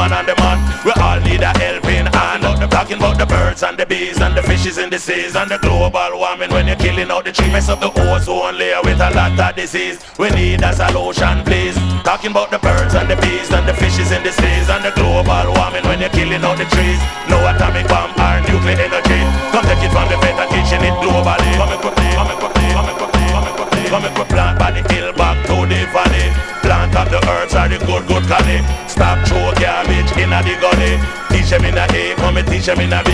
[0.07, 0.59] woman and the man.
[0.84, 2.42] We all need a helping hand.
[2.70, 5.59] Talking about the birds and the bees and the fishes in the seas and the
[5.59, 7.50] global warming when you're killing out the tree.
[7.50, 9.98] Mess up the ozone layer with a lot of disease.
[10.18, 11.76] We need a solution, please.
[12.04, 14.92] Talking about the birds and the bees and the fishes in the seas and the
[14.92, 17.00] global warming when you're killing out the trees.
[17.28, 19.20] No atomic bomb or nuclear energy.
[19.50, 21.50] Come take it from the vet and teaching it globally.
[21.57, 22.05] Come and
[27.27, 28.62] Up are the good, good collie.
[28.87, 30.95] Stop throw garbage in a the gully.
[31.29, 33.11] Teach them in a A, come and teach them in a B.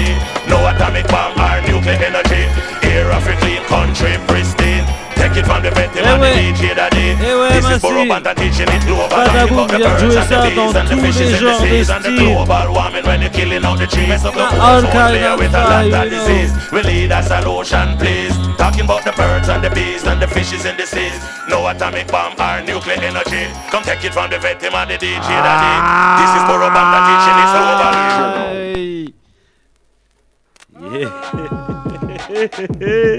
[0.49, 2.45] No atomic bomb or nuclear energy.
[2.85, 4.85] Air of a clean country, pristine.
[5.23, 7.15] Take it from the vet and the DJ daddy.
[7.15, 9.07] This is Burro Banton teaching it global.
[9.07, 12.11] Talking about the birds and the bees and the fishes in the seas and the
[12.11, 14.11] global warming when you're killing out the trees.
[14.11, 16.51] Mess up the ozone layer with a lot of disease.
[16.75, 18.35] We need a solution, please.
[18.59, 21.15] Talking about the birds and the bees and the fishes in the seas.
[21.47, 23.47] No atomic bomb or nuclear energy.
[23.71, 25.75] Come take it from the vet and the DJ daddy.
[26.19, 27.95] This is Burro Banton teaching it global.
[27.95, 28.43] Ah.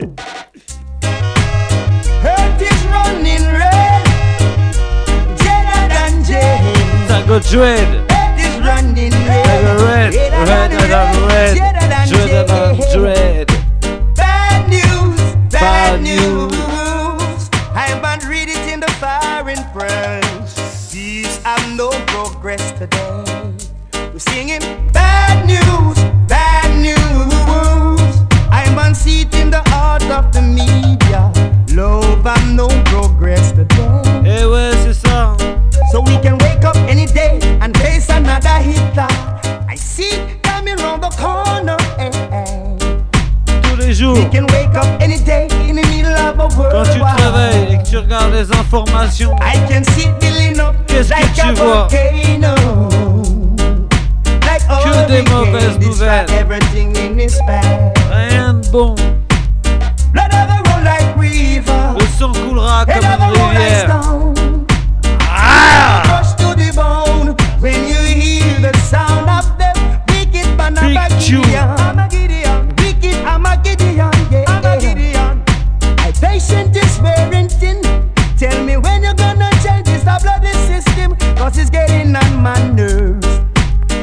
[0.03, 0.49] Yeah.
[2.93, 4.05] Running red,
[5.43, 7.07] redder than Jane.
[7.09, 7.89] Tago Dread.
[8.11, 10.13] Earth is running red, Red.
[10.47, 11.57] Redder than red.
[11.57, 13.47] redder than dread.
[14.15, 15.19] Bad news,
[15.51, 17.49] bad, news.
[17.73, 20.91] I haven't read it in the foreign press.
[20.91, 23.51] These have no progress today.
[24.13, 28.13] We're singing bad news, bad news.
[28.51, 31.31] I haven't seen it in the heart of the media.
[31.75, 33.89] Love and no progress today.
[34.25, 35.35] Eh ouais, c'est ça.
[35.91, 39.07] So we can wake up any day and face another Hitler.
[39.67, 40.11] I see
[40.43, 41.77] coming round the corner.
[41.97, 43.61] eh, eh.
[43.63, 44.15] Tous les jours.
[44.17, 47.21] We can wake up any day in the middle of a world Quand tu te
[47.21, 51.33] réveilles et que tu regardes les informations, I can see building up Qu'est-ce que like
[51.33, 52.55] tu a vois volcano.
[54.45, 56.25] Like all Que des the mauvaises nouvelles.
[56.39, 57.17] Everything in
[58.11, 58.95] rien de bon.
[60.13, 60.31] Blood
[61.33, 61.95] ever roll like river.
[61.99, 63.89] Le sang coulera comme une rivière.
[65.29, 66.01] Ah!
[66.05, 69.75] Crush to the bone when you hear the sound of them
[70.09, 70.45] wicked
[72.09, 72.75] Gideon.
[72.77, 74.45] Wicked Armageddon, yeah.
[74.47, 75.43] Armageddon.
[75.99, 77.81] I patient is parenting.
[78.37, 82.57] Tell me when you're gonna change this the bloody system, cause it's getting on my
[82.69, 83.27] nerves.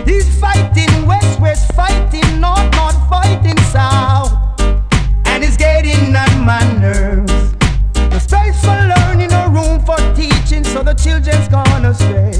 [0.05, 4.40] He's fighting west, west, fighting north, north, fighting south.
[5.41, 7.55] And it's getting on my nerves.
[7.95, 12.37] The space for learning, no room for teaching, so the children's gonna stray.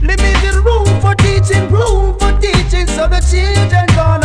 [0.00, 4.23] Limited room for teaching, room for teaching, so the children gonna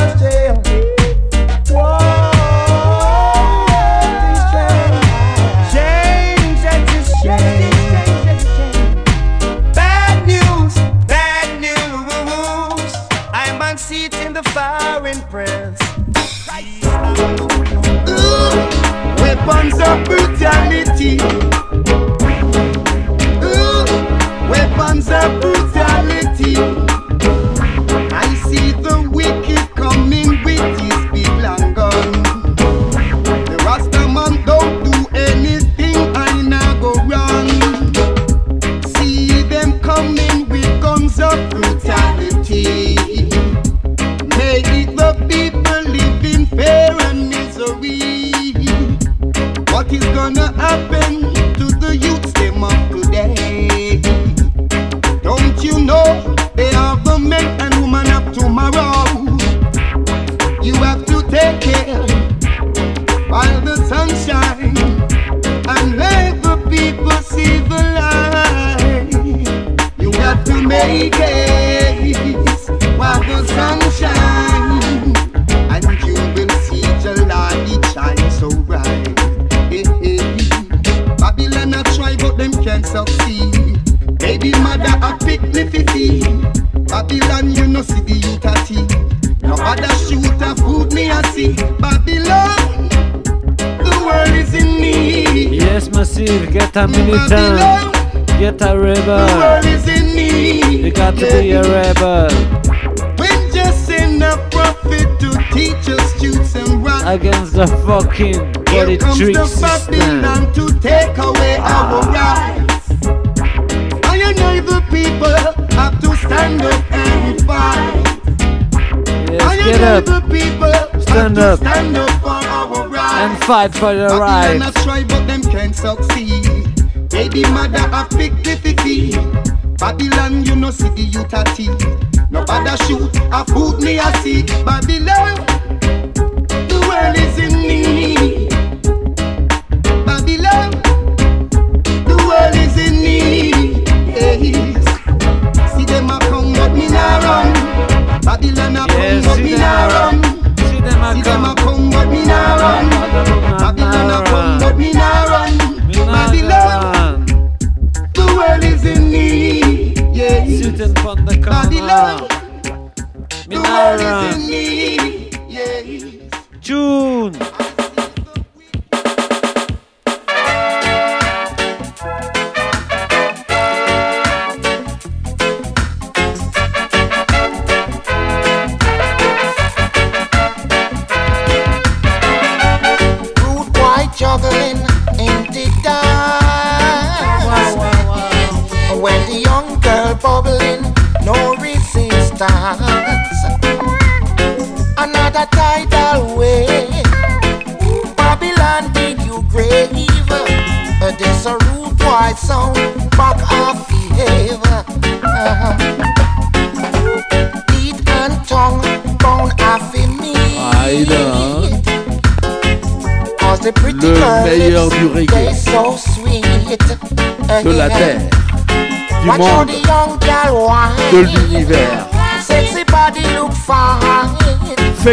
[123.80, 124.79] for the ride.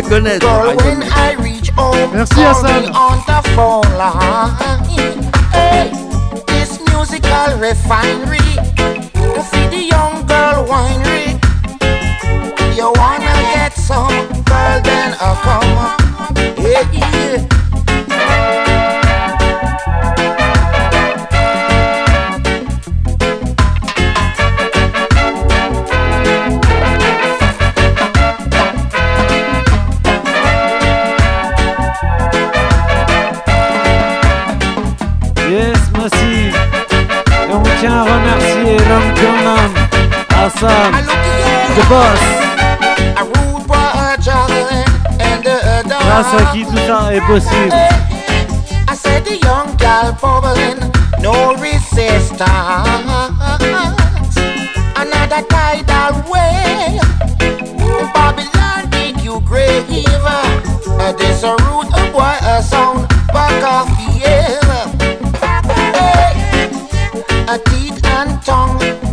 [0.03, 0.41] fait.
[0.41, 2.95] Girl, when I reach home, Merci Hassan.
[2.95, 4.53] On the phone line.
[5.53, 5.91] Hey,
[6.49, 8.39] this musical refinery.
[9.35, 11.41] To feed the young girl winery.
[12.77, 15.97] You wanna get some girl, then I'll come.
[16.57, 17.56] Hey, yeah.
[40.47, 42.21] The boss.
[46.07, 47.75] Grâce à qui tout ça est possible.
[48.89, 50.79] I said the young gal bubbling,
[51.21, 52.47] no resistance.
[54.95, 57.03] Another tidal wave.
[58.15, 59.85] Babylon dig you grave.
[60.87, 64.61] Uh, this a root of why a sound back off the air.
[67.49, 69.06] A teeth and tongue.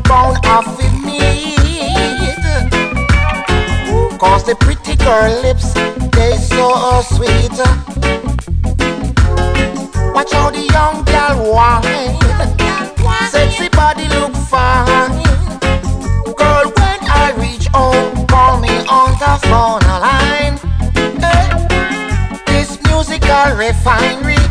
[4.43, 5.73] Cause the pretty girl lips,
[6.11, 7.55] they so sweet.
[10.13, 12.19] Watch how the young girl whine.
[13.29, 15.23] Sexy body look fine.
[16.35, 20.57] Girl, when I reach home, call me on the phone line.
[21.23, 21.47] Hey,
[22.45, 24.43] this musical refinery,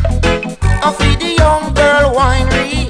[0.81, 2.89] I feed the young girl winery.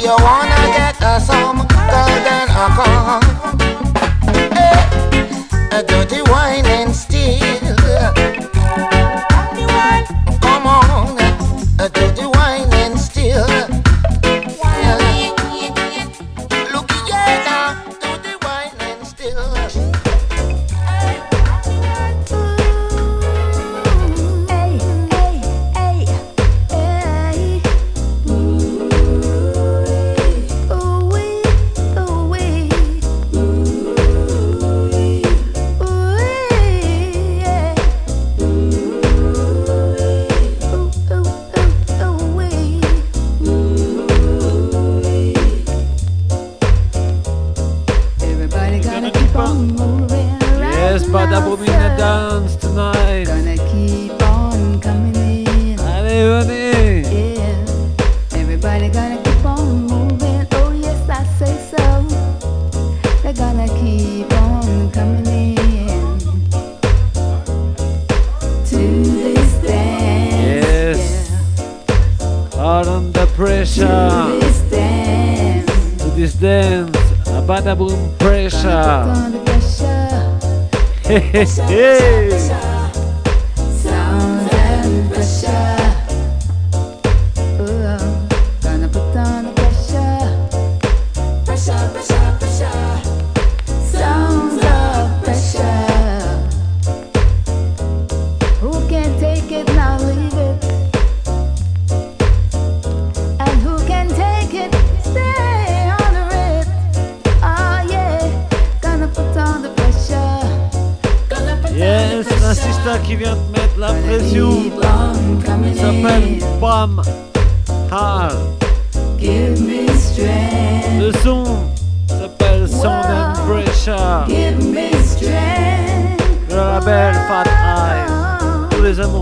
[0.00, 3.27] You wanna get a some, girl, then I come
[5.82, 6.94] dirty wine and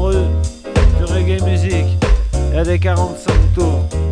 [0.07, 0.27] amoureux
[0.99, 1.99] du reggae musique
[2.55, 4.06] et des 45 tours.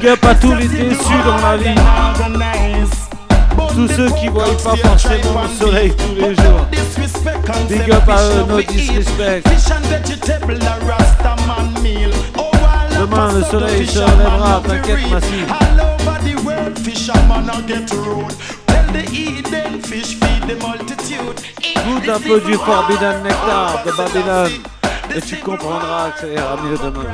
[0.00, 1.74] Big up à tous les déçus dans la vie.
[3.74, 6.66] Tous ceux qui voient pas forcément le soleil tous les jours.
[7.68, 9.42] Big up à eux, no disrespect.
[12.98, 15.52] Demain le soleil se lèvera, t'inquiète massive.
[20.48, 20.64] the
[21.86, 24.62] Goûte un peu du Forbidden Nectar de Babylone
[25.14, 27.10] et tu comprendras que ça ira mieux demain.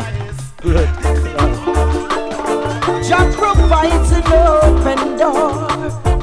[3.09, 6.16] Jack provides an open door.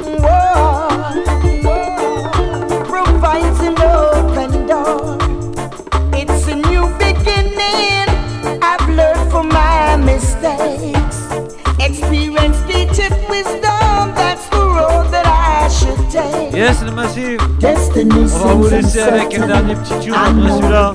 [16.64, 16.82] Yes.
[16.82, 20.94] On va vous laisser avec un dernier petit tune après celui-là.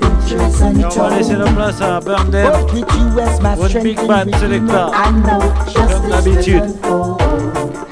[0.96, 2.30] On va laisser la place à Burn
[3.82, 4.90] Big Band Selecta.
[5.74, 6.64] Comme d'habitude.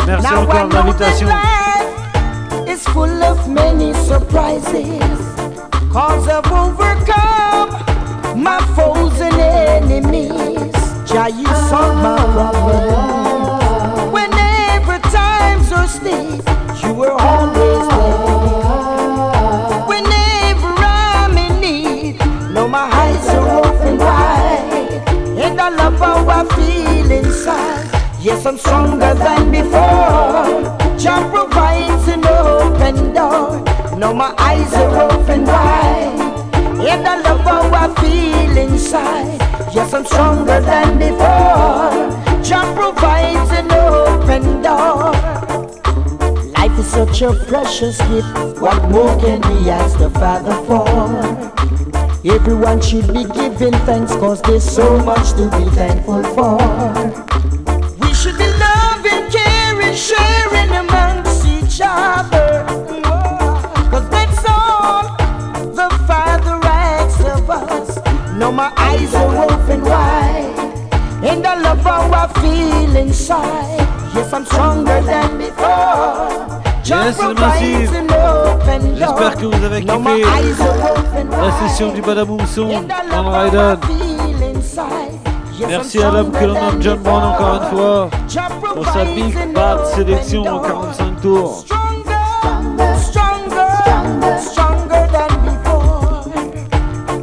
[0.07, 1.29] Merci encore de l'invitation.
[2.67, 4.65] It's full of many surprises.
[5.93, 6.47] Cause I've
[27.37, 27.85] inside.
[28.21, 30.63] Yes, I'm stronger than before.
[30.99, 33.63] Jah provides an open door.
[33.99, 36.17] Now my eyes are open wide.
[36.89, 39.39] And I love I feel inside.
[39.75, 42.43] Yes, I'm stronger than before.
[42.43, 45.13] Jah provides an open door.
[46.57, 48.61] Life is such a precious gift.
[48.63, 50.87] What more can we ask the Father for?
[52.25, 56.96] Everyone should be giving thanks cause there's so much to be thankful for.
[74.47, 76.63] Stronger than before.
[76.85, 77.91] Jah Yes, le provides massif.
[77.91, 78.97] an open door.
[78.97, 81.69] J'espère que vous avez Now my kiffé eyes are open la wide.
[81.69, 83.79] session du Badaboom Son And I dans love le how I Raiden.
[83.87, 85.13] feel inside.
[85.59, 88.85] Yes, Merci I'm à l'homme que l'on nomme John Brown encore une fois Jah pour
[88.93, 90.63] sa Big provides an Bad open sélection en door.
[90.63, 91.65] 45 tours.
[91.65, 92.25] Stronger,
[92.99, 96.23] stronger, stronger than before.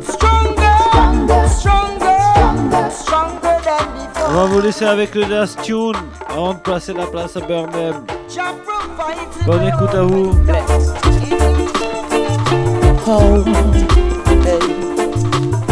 [0.01, 4.29] Stronger, stronger, stronger than before.
[4.29, 5.93] On va vous laisser avec le last tune
[6.33, 8.05] avant de passer la place à Burnham.
[9.45, 10.33] Bonne écoute à vous.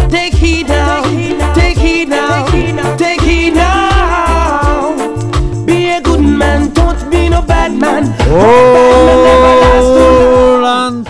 [0.09, 1.01] Take heed now,
[1.55, 2.45] take heed now,
[2.97, 4.93] take heed now.
[5.65, 8.13] Be a good man, don't be no bad man.
[8.29, 9.61] Oh,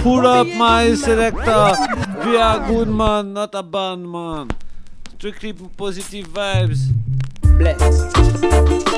[0.02, 1.76] pull up my selector.
[2.24, 4.48] Be a good man, not a bad man.
[5.18, 6.92] Strictly positive vibes.
[7.58, 8.91] Bless.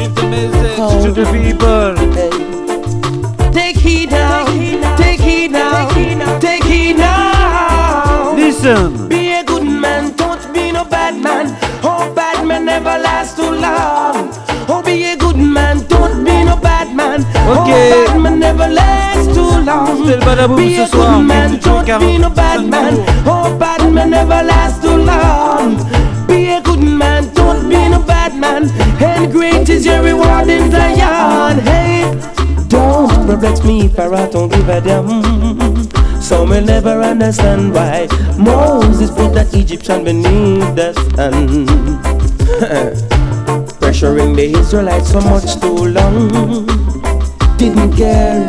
[0.00, 1.92] Give the message to the people.
[3.52, 4.46] Take heed now,
[4.96, 8.34] take heed now, take heed now.
[8.34, 9.08] Listen.
[9.08, 11.54] Be a good man, don't be no bad man.
[11.82, 14.30] Oh, bad man never last too long.
[14.70, 17.20] Oh, be a good man, don't be no bad man.
[17.20, 17.68] Ok.
[17.68, 19.98] Oh, bad man never last too long.
[19.98, 22.94] C'était le Badaboom Be ce a good man, don't be no bad man.
[23.26, 25.69] Oh, bad man never last too long.
[28.50, 28.70] Man.
[29.02, 31.58] And great is your reward in Zion.
[31.60, 32.02] Hey,
[32.68, 35.90] don't perplex me for I don't give a damn.
[36.20, 38.08] Some will never understand why
[38.38, 41.66] Moses put the Egyptian beneath the sun.
[43.80, 46.66] Pressuring the Israelites so much too long.
[47.56, 48.46] Didn't care.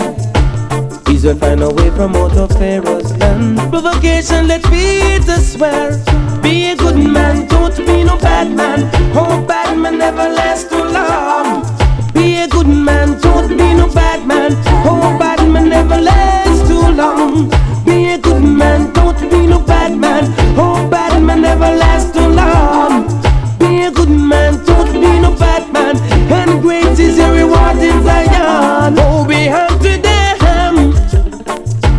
[1.10, 3.57] Israel find a way from out of Pharaoh's land.
[3.69, 5.91] Provocation, let Peter swear.
[6.41, 8.89] Be a good man, don't be no bad man.
[9.15, 11.63] Oh, bad man never lasts too long.
[12.13, 14.51] Be a good man, don't be no bad man.
[14.85, 17.49] Oh, bad man never lasts too long.
[17.85, 20.23] Be a good man, don't be no bad man.
[20.57, 23.07] Oh, bad man never lasts too long.
[23.59, 25.95] Be a good man, don't be no bad man.
[26.31, 28.95] And great is your reward in Zion.
[28.97, 30.91] Oh, be unto them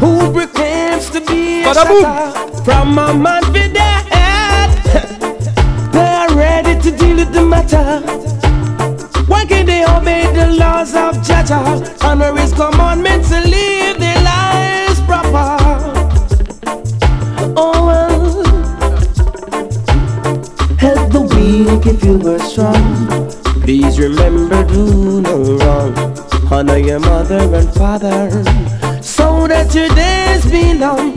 [0.01, 3.73] who proclaims to be a shatter from a man with
[7.73, 8.01] matter.
[9.27, 12.03] Why can't they obey the laws of Jaja?
[12.05, 15.57] Honor his commandments and live their lives proper.
[17.57, 18.45] Oh well,
[20.79, 23.31] help the weak if you were strong.
[23.63, 26.19] Please remember, do no wrong.
[26.51, 28.31] Honor your mother and father,
[29.03, 31.15] so that your days be long.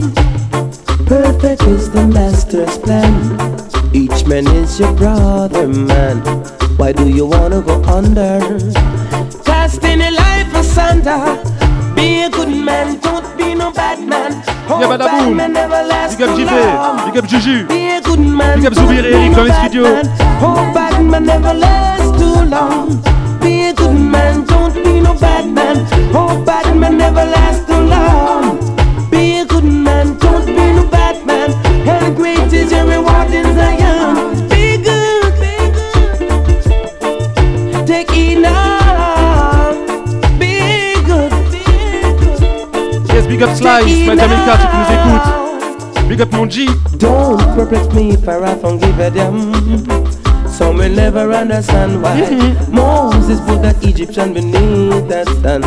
[1.06, 3.65] Perfect is the master's plan.
[3.96, 6.18] Each man is your brother, man.
[6.76, 8.40] Why do you wanna go under?
[9.42, 11.40] Casting a life asunder.
[11.94, 14.32] Be a good man, don't be no bad man.
[14.68, 15.36] Oh, up bad Adaboum.
[15.36, 17.06] man never lasts Big up JP.
[17.06, 17.66] Big up Juju.
[17.68, 18.58] Be a good man.
[18.58, 19.88] Big up don't Zoubir et be Eric no dans les bad studios.
[19.88, 20.06] man.
[20.42, 22.88] Oh, bad man never lasts too long.
[23.40, 25.76] Be a good man, don't be no bad man.
[26.12, 28.58] Oh, bad man never lasts too long.
[29.10, 31.48] Be a good man, don't be no bad man.
[31.88, 32.84] And great is your
[43.36, 46.08] big up Slice, Mike America, tu nous écoutes.
[46.08, 46.68] Big up mon G.
[46.98, 49.52] Don't perplex me if I and give a damn.
[50.48, 52.16] Some will never understand why
[52.70, 55.64] Moses put that Egyptian beneath that stand.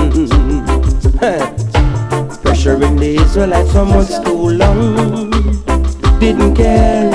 [2.42, 5.30] Pressuring the Israelites for much too long.
[6.20, 7.12] Didn't care.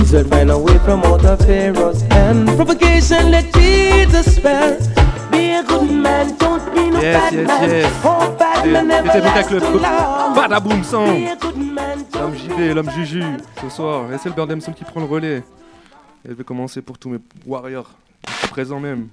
[0.00, 2.48] Israel find a way from out of Pharaoh's hand.
[2.56, 4.95] Provocation let Jesus spare.
[5.70, 6.32] Yes,
[7.14, 7.70] bad yes, man.
[7.70, 7.92] yes.
[8.04, 9.62] Oh, bad C'est man never C'était Beta last Club.
[9.62, 10.34] too long.
[10.34, 11.24] Badaboom Sound.
[11.24, 13.22] Be a good man, L'homme JB, l'homme Juju,
[13.62, 14.12] ce soir.
[14.12, 15.38] Et c'est le Birdem Sound qui prend le relais.
[16.24, 17.90] Et je vais commencer pour tous mes warriors,
[18.50, 19.08] présents même.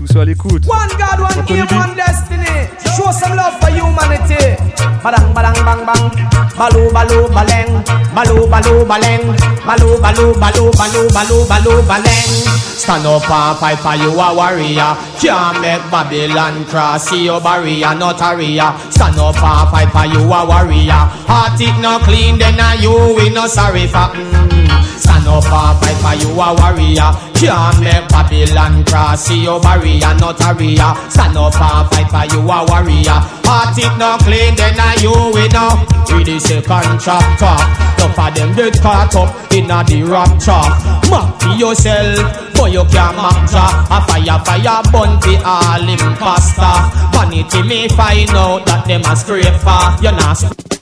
[0.00, 0.64] Tous ceux à l'écoute.
[0.66, 2.70] One God, one Anthony one destiny.
[2.96, 4.56] Show some love for humanity.
[5.04, 6.08] Badang, badang, bang, bang.
[6.56, 7.84] Baloo, baloo, baleng.
[8.14, 9.36] Baloo, baloo, baleng.
[9.66, 12.32] Baloo, baloo, baloo, baloo, baloo, baloo, baleng.
[12.80, 14.96] Stand up and fight for you a warrior.
[15.20, 18.72] Can't make Babylon cross see your barrier, not a ria.
[18.88, 21.04] Stand up and fight for you a warrior.
[21.28, 24.08] Heart it not clean, then a you we no sorry for.
[24.16, 24.69] Mm.
[24.98, 27.10] Stand up and fight for you a warrior.
[27.34, 30.94] Can't make Babylon cross see your barrier, not a ria.
[31.08, 33.18] Stand up and fight for you a warrior.
[33.46, 35.14] Heart it not clean, then a you
[35.54, 35.66] no.
[36.10, 37.54] Read the second chapter.
[38.00, 40.66] Enough of them get caught up in a the rapture.
[41.06, 43.86] For yourself, but you can't map ja.
[43.90, 46.76] A fire, fire, burn the all imposter.
[47.12, 50.02] Vanity me find out that them a scraper.
[50.02, 50.79] You're not.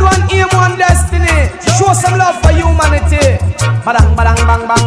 [0.00, 1.48] God, one aim, one destiny.
[1.76, 3.49] Show some love for humanity.
[3.84, 4.86] Badang, badang, bang, bang.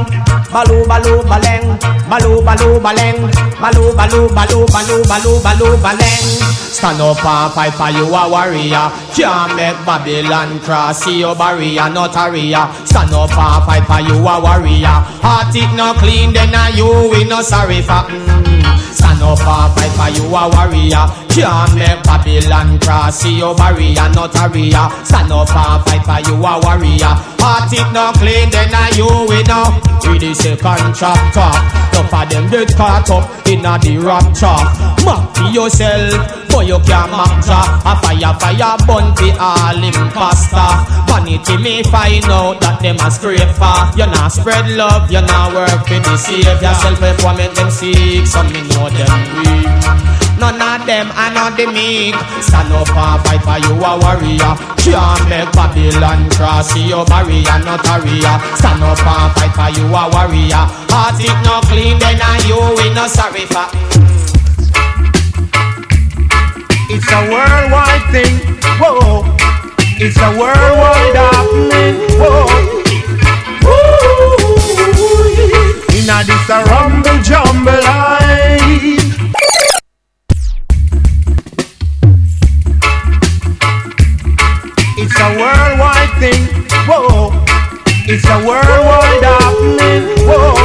[0.54, 1.66] Baloo, baloo, baleng.
[2.10, 3.20] Baloo, baloo, baleng.
[3.62, 6.26] Baloo, baloo, baloo, baloo, baloo, baloo, baleng.
[6.74, 8.92] Stand up and fight for you a warrior.
[9.16, 12.70] Can't make Babylon cross see your barrier, not a ria.
[12.86, 14.98] Stand up and fight for you a warrior.
[15.22, 18.04] Heart it not clean, then a you we no sorry for.
[18.10, 18.64] Mm.
[18.94, 21.06] Stand up and fight for you a warrior.
[21.30, 24.90] Can't make Babylon cross see your barrier, not a ria.
[25.06, 27.33] Stand up and fight for you a warrior.
[27.44, 29.76] Heart it not clean, then a you we no.
[30.08, 31.52] Read the second chapter.
[31.92, 34.64] Enough of them get caught up in a the rapture.
[35.04, 35.20] For
[35.52, 37.12] yourself, but you can't
[37.44, 37.84] ja.
[37.84, 40.72] A fire, fire, burn the all imposter.
[41.12, 43.76] Vanity me find out that them a scraper.
[44.00, 46.74] You not spread love, you not work for the savior.
[46.80, 50.14] Self-employment them seek, some me know them weak.
[50.40, 52.16] None of them are not the meek.
[52.42, 54.54] Stand up and fight for you a warrior.
[54.84, 58.38] Can't make Babylon cross your barrier, not a ria.
[58.56, 60.66] Stand up and fight for you a warrior.
[60.94, 63.66] Heart it not clean, then a you we no sorry for.
[66.94, 68.36] It's a worldwide thing.
[68.78, 69.24] Whoa.
[69.98, 71.96] It's a worldwide happening.
[72.22, 72.74] Whoa.
[75.98, 78.23] Inna this a rumble jumble life.
[85.24, 86.44] A worldwide thing.
[86.88, 87.32] Whoa.
[88.12, 90.04] It's a worldwide happening.
[90.28, 90.56] Whoa.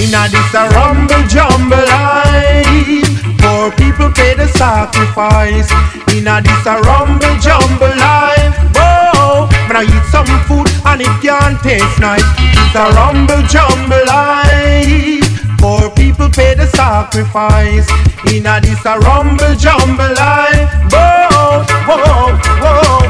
[0.00, 3.20] Inna this a rumble jumble life.
[3.38, 5.68] Poor people pay the sacrifice.
[6.14, 8.56] Inna this a rumble jumble life.
[8.76, 12.24] Whoa, when I eat some food and it can't taste nice.
[12.56, 15.29] It's a rumble jumble life.
[15.60, 17.86] Poor people pay the sacrifice.
[18.32, 20.72] Inna this a rumble jumble life.
[20.88, 22.32] Whoa, whoa,
[22.62, 23.04] whoa.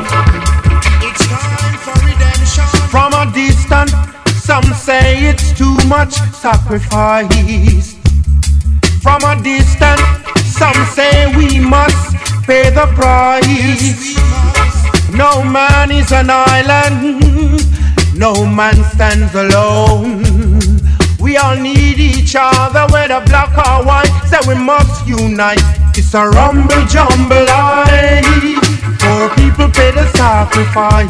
[1.06, 2.66] It's time for redemption.
[2.90, 3.94] From a distance,
[4.42, 7.94] some say it's too much sacrifice.
[9.00, 10.02] From a distance,
[10.42, 12.16] some say we must
[12.46, 14.18] pay the price.
[15.16, 17.62] No man is an island,
[18.18, 20.39] no man stands alone.
[21.30, 25.62] We all need each other, whether black or white, so we must unite.
[25.94, 28.58] It's a rumble jumble life.
[28.98, 31.06] Poor people pay the sacrifice.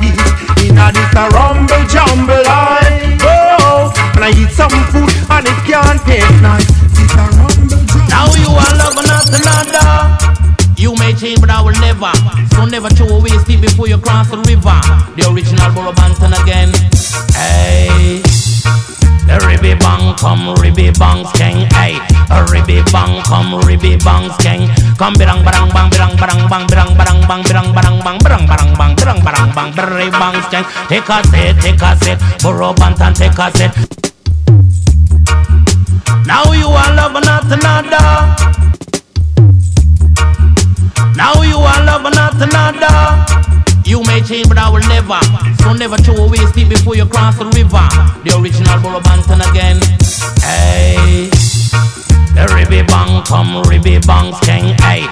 [0.60, 3.16] In a this a rumble jumble life.
[3.24, 6.68] Oh, and I eat some food and it can't taste nice.
[7.00, 8.12] It's a rumble jumble.
[8.12, 10.76] Now you are loving not another.
[10.76, 12.12] You may change, but I will never.
[12.52, 14.80] So never throw away sleep before you cross the river.
[15.16, 16.76] The original Burro Banton again.
[17.32, 18.29] Hey.
[19.30, 21.94] Ribby bang come ribby bang skeng hey.
[22.30, 24.66] A ribby bang come ribby bang skeng.
[24.98, 28.70] Come birang barang bang birang barang bang birang barang bang birang barang bang birang barang
[28.78, 30.64] bang birang barang bang birang bang skeng.
[30.88, 33.70] Take a set, take a set Burro Banton take a set
[36.26, 38.06] Now you are loving not another.
[41.16, 43.59] Now you are loving not another.
[43.90, 45.18] You may change, but I will never.
[45.64, 47.88] So never throw away steep before you cross the river.
[48.22, 49.82] The original Burro Banton again.
[50.46, 51.26] Hey,
[52.36, 55.02] ribby bang, come ribby bang skeng, hey.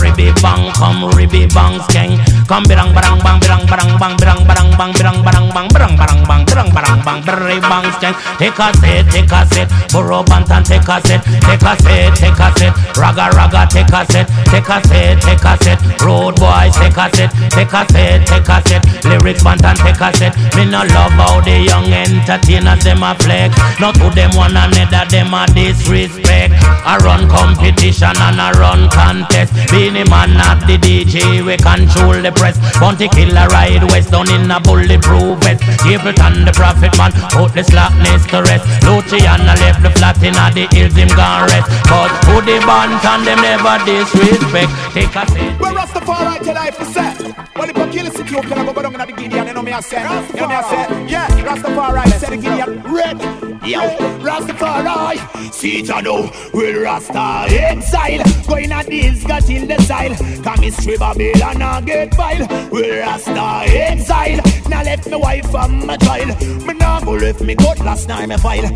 [0.00, 2.18] Ribby bang, come ribby bang skeng.
[2.48, 6.20] Come birang barang bang, birang barang bang, birang barang bang, birang barang bang, birang barang
[6.26, 8.14] bang, birang barang bang, birang bang skeng.
[8.38, 12.38] Take a set, take a set, Burro Banton, take a set, take a set, take
[12.38, 16.74] a set, raga raga, take a set, take a set, take a set, road boys,
[16.78, 20.32] take a set, take a set, take a set, lyrics bantan, take a set.
[20.56, 23.54] Me no love how the young entertainers them a flex.
[23.80, 26.61] Not to them one another, them a disrespect.
[26.84, 29.54] I run competition and I run contest.
[29.70, 32.58] Beenie Man not the DJ, we control the press.
[32.78, 35.62] Bounty killer ride west down in a bulletproof vest.
[35.82, 38.66] Capleton the prophet man, put the slackness to rest.
[38.82, 41.70] Luciano left the flat in a the hills him gone rest.
[41.86, 44.70] But who the band and them never disrespect.
[44.94, 45.54] Take a seat.
[45.60, 47.20] Well, Rastafari tell life is set.
[47.56, 49.62] Well, if I kill a city, you can go down in the Gideon, you know
[49.62, 50.02] me I said.
[50.34, 51.10] You know me I said.
[51.10, 53.20] Yeah, Rastafari said the Gideon red.
[53.64, 53.80] Yo,
[54.26, 56.30] Rastafari, see it know.
[56.52, 58.22] Will Rasta exile?
[58.46, 60.14] Going at this, got in the style.
[60.42, 62.46] Come history Babylon and get vile.
[62.70, 64.61] Will Rasta exile?
[64.72, 66.40] Now left me wife and my child.
[66.66, 68.72] Me now go left me last night me file.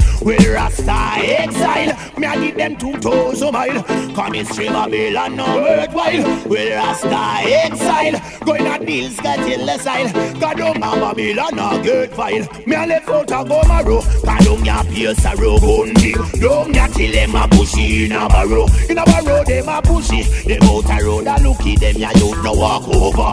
[0.53, 0.93] Rasta
[1.25, 1.97] exile?
[2.19, 3.83] Me I give them two thousand mile.
[4.15, 6.23] Come history Babylon and worthwhile.
[6.47, 8.21] Will Rasta exile?
[8.45, 10.13] Going at this, got in the style.
[10.39, 12.47] God don't Babylon and get vile.
[12.67, 14.03] Me I left out a go marrow.
[14.23, 16.13] God don't ya pierce a gundi.
[16.41, 17.49] Don't ya till them a
[17.79, 18.67] in a barrow.
[18.91, 20.45] In a barrow them a pushy.
[20.45, 21.77] Them out a road a looky.
[21.77, 23.33] Them ya youth no walk over.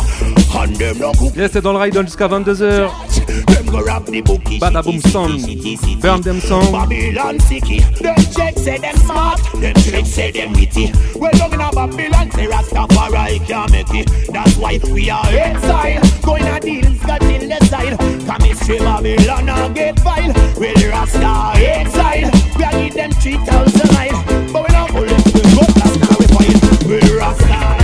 [0.99, 1.11] No.
[1.35, 3.45] Yes, c'est dans le ride jusqu'à 22h.
[3.47, 4.59] Them go rap the bookie.
[4.59, 6.01] Badaboom Sound.
[6.01, 6.71] Burn them sound.
[6.71, 7.81] Babylon sicky.
[7.99, 9.39] Them check say them smart.
[9.53, 10.91] Them check say them witty.
[11.15, 14.09] Well down in a Babylon say Rastafari can't make it.
[14.31, 16.01] That's why we are inside.
[16.21, 17.97] Going a deals got in the side.
[17.97, 20.33] Come history Babylon and get vile.
[20.59, 22.29] Well Rasta inside.
[22.57, 24.23] We a give them 3,000 mile.
[24.53, 26.15] But we don't go let them go.
[26.19, 26.85] We fight.
[26.87, 27.82] Well Rasta.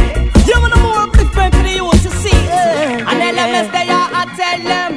[1.40, 3.08] You upliftment for the youth to see it.
[3.08, 4.92] And LMS they are, I tell them.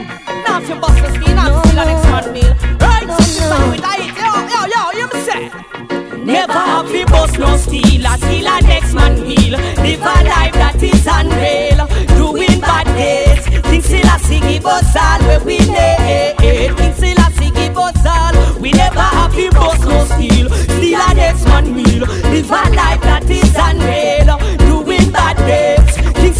[0.44, 2.54] Now if you bust the skin, I'm still an X-Man meal.
[2.78, 4.10] Right, so you start with light.
[4.18, 6.22] Yo, yo, yo, you me say.
[6.24, 9.58] Never have we bust no steel, a steal a next man meal.
[9.82, 11.86] Live a life that is unreal.
[12.16, 13.44] Doing bad days.
[13.66, 16.76] Think still a give us all where we need.
[16.76, 18.60] Think still a give us all.
[18.60, 20.48] We never have we bust no steel.
[20.50, 22.06] Steal a next man meal.
[22.06, 24.38] Live a life that is unreal.
[24.58, 25.81] Doing bad days.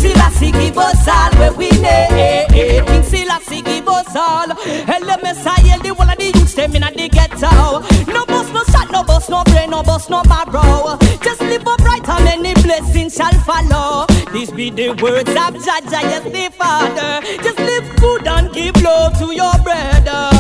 [0.02, 1.86] Selassie give us all where we need.
[1.86, 2.84] Eh, eh, eh.
[2.84, 4.48] King Selassie give us all.
[4.48, 7.80] LMS I yell the one of the youths them in the ghetto.
[8.12, 10.98] No bus, no shot, no bus, no brain, no bus, no marrow.
[11.22, 14.06] Just live upright and many blessings shall follow.
[14.32, 17.24] These be the words of Jaja, yes, the Father.
[17.42, 20.30] Just live good and give love to your brother.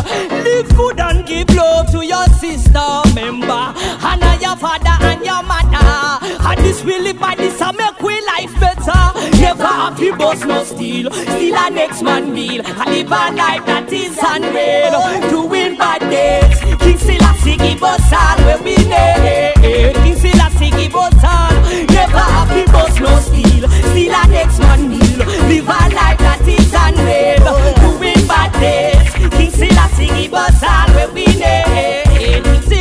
[0.42, 3.64] Live good and give love to your sister, member.
[4.02, 6.21] Honor your father and your mother.
[6.52, 9.02] And this will live by this and make we life better.
[9.40, 11.10] Never have to bust no steal.
[11.10, 12.60] Steal a next man meal.
[12.62, 14.92] I live a life that is unreal.
[15.30, 16.60] Doing bad days.
[16.82, 19.96] King Selassie give us all where we need.
[20.04, 21.56] King Selassie give us all.
[21.88, 23.64] Never have to bust no steal.
[23.88, 25.24] Steal a next man meal.
[25.48, 27.48] Live a life that is unreal.
[27.80, 29.08] Doing bad days.
[29.38, 32.71] King Selassie give us all where we need.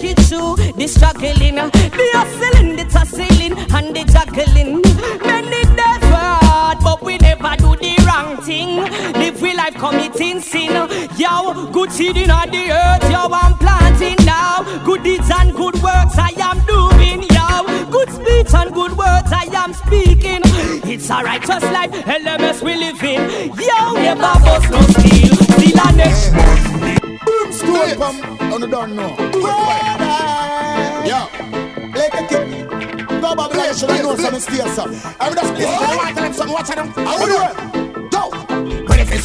[0.00, 4.80] Make it through the struggling, uh, the hustling, the tussling, and the juggling.
[5.24, 7.33] Many days hard, but we never
[8.14, 8.76] wrong thing.
[9.14, 10.72] Live we life committing sin.
[11.16, 14.62] Yo, good seed in the earth, yo, I'm planting now.
[14.84, 17.90] Good deeds and good works I am doing, yo.
[17.90, 20.42] Good speech and good words I am speaking.
[20.90, 23.50] It's a righteous life, LMS we live in.
[23.58, 26.32] Yo, never bust no steal, steal a next.
[27.24, 29.10] Brimstone come on the don't know.
[31.04, 31.26] Yeah.
[31.94, 32.68] Like a kid.
[33.20, 34.88] Go Babylon, you should have known some stairs up.
[35.20, 35.70] I would have stairs.
[35.70, 36.54] I want to tell them something.
[36.54, 36.92] Watch them.
[36.96, 37.83] I would Go.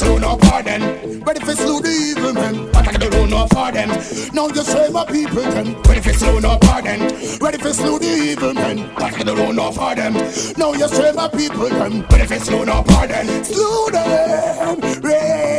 [0.01, 0.81] Ready for no pardon.
[1.23, 2.71] Ready for slew the evil men.
[2.71, 3.89] But I don't know no for them.
[4.33, 5.75] Now you say my people them.
[5.83, 7.01] Ready for slew no pardon.
[7.41, 8.89] Ready for slew the evil men.
[8.95, 10.13] But I don't know no for them.
[10.57, 12.05] Now you say my people them.
[12.09, 13.43] Ready for slew no pardon.
[13.43, 15.01] Slew them.
[15.01, 15.58] Red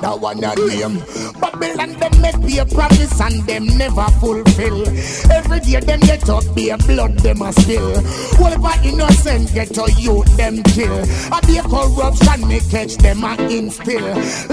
[0.00, 1.02] that that one your name.
[1.40, 4.86] Babylon them make be a promise and them never fulfill.
[5.30, 7.96] Every day them get up be a blood them a spill.
[8.66, 11.04] Our innocent get to youth them kill.
[11.32, 14.06] A be a corruption me catch them a instill.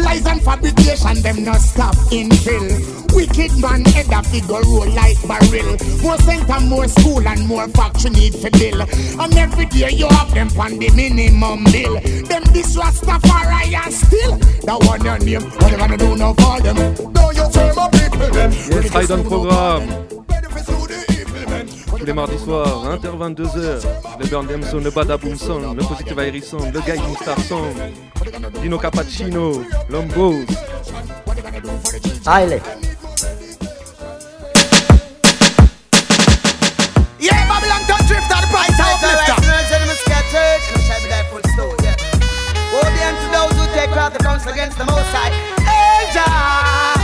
[0.03, 3.13] Lies and fabrication them not stop infill.
[3.15, 5.77] Wicked man head a figure roll like barrel.
[6.01, 8.81] More center, more school and more factory need for bill.
[8.81, 11.99] And every day you have them on the minimum bill.
[12.27, 15.49] Them this Rastafari and still that one your name.
[15.59, 16.77] What you gonna do now for them?
[17.13, 19.87] Now you say my people Yes, Ride on Programme.
[21.97, 23.87] Tous les mardis soirs, 20h-22h.
[24.19, 27.75] Le Burn Dem Sound, le Badaboom Sound, le Positive Airy Sound, le Guiding Star Sound,
[28.61, 30.45] Dino Cappuccino, Lombos.
[32.25, 32.61] Allez.
[37.19, 38.73] Yeah, Babylon touch drift at the price.
[43.43, 45.31] Those who take out the counsel against the Most High.
[46.13, 46.95] Jah.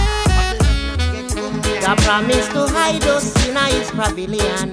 [1.81, 4.71] God promised to hide us in His pavilion.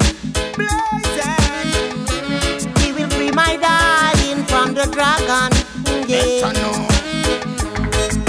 [2.81, 5.51] He will free my darling from the dragon.
[6.07, 6.53] Yeah.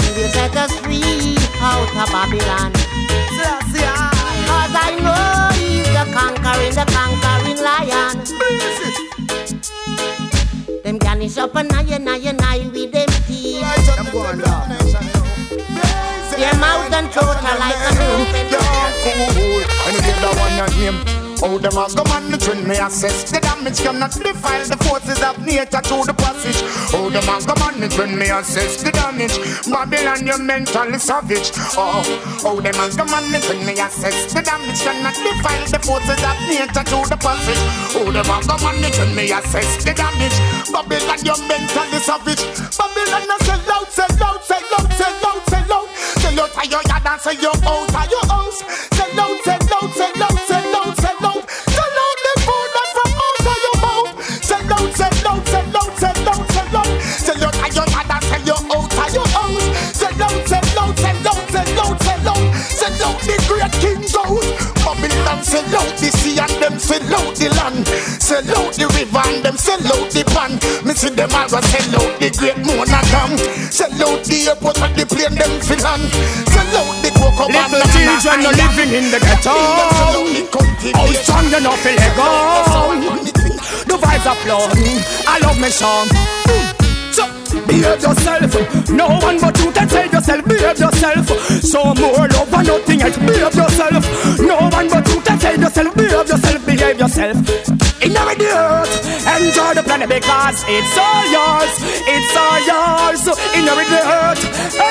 [0.02, 2.72] He will set us free out of Babylon.
[4.48, 8.14] Cause I know he's the conquering, the conquering lion.
[10.82, 13.08] Them garnish up and I and I and I with them
[13.76, 15.18] teeth.
[16.38, 18.46] Their mouth and throat are like an open
[19.34, 19.62] fool.
[19.86, 21.27] And you get the one your name.
[21.40, 23.30] Oh, them as come on the trend me assess?
[23.30, 26.58] The damage cannot defile the forces of nature through the passage.
[26.90, 29.38] Oh, them as come on the trend me assess The damage?
[29.70, 31.54] Babylon, you're mentally savage.
[31.78, 32.02] Oh,
[32.44, 34.34] oh, them as come on the trend me assess?
[34.34, 37.62] The damage cannot defile the forces of nature through the passage.
[37.94, 40.38] Oh, them as come on the trend me assess The damage?
[40.74, 42.42] Babylon, you're mentally savage.
[42.74, 45.88] Babylon, I sell out, sell out, sell out, sell out, sell out.
[46.18, 48.58] Sell out of your yard and sell your out of your house.
[48.90, 50.37] Sell out, sell out, sell out,
[65.38, 67.86] Babylon sell out the sea and them sell out the land
[68.18, 70.52] Sell out the river and them sell out the pan
[70.84, 73.38] Me see them all go sell out the great monogam
[73.70, 76.02] Sell out the airport and the plane them fill land
[76.50, 79.54] Sell out the cocoa Little children are living in the ghetto.
[80.94, 82.28] How strong you know feel go.
[83.86, 84.98] The vibes are flowing.
[85.26, 86.08] I love me song.
[86.08, 86.77] Mm.
[87.68, 88.90] Behave yourself.
[88.90, 90.44] No one but you can save yourself.
[90.44, 91.26] Behave yourself.
[91.62, 93.18] So more love and nothing else.
[93.18, 94.38] Behave yourself.
[94.40, 95.94] No one but you can save yourself.
[95.94, 96.66] Behave yourself.
[96.66, 97.97] Behave yourself.
[98.00, 98.94] Inherit the earth.
[99.26, 101.72] Enjoy the planet because it's all yours.
[102.06, 103.22] It's all yours.
[103.54, 104.42] Inherit the earth.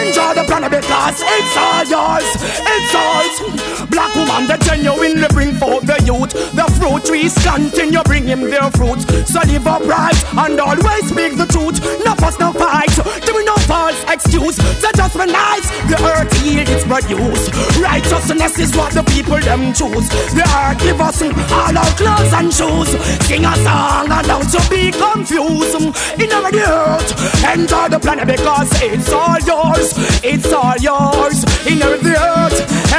[0.03, 2.27] Enjoy the planet because it's all yours.
[2.43, 3.87] It's all.
[3.87, 6.33] Black woman, the genuinely bring forth the youth.
[6.51, 8.99] The fruit trees continue bring him their fruit.
[9.25, 11.79] So live upright and always speak the truth.
[12.03, 12.91] No fuss, no fight.
[13.23, 14.57] Give me no false excuse.
[14.97, 17.47] Just when nice, the earth yield its produce.
[17.79, 20.09] Righteousness is what the people them choose.
[20.33, 22.96] The earth give us all our clothes and shoes.
[23.23, 25.75] Sing a song and don't you be confused.
[26.19, 27.09] In the earth,
[27.53, 29.93] enjoy the planet because it's all yours.
[30.23, 31.43] It's all yours.
[31.65, 32.57] In the earth,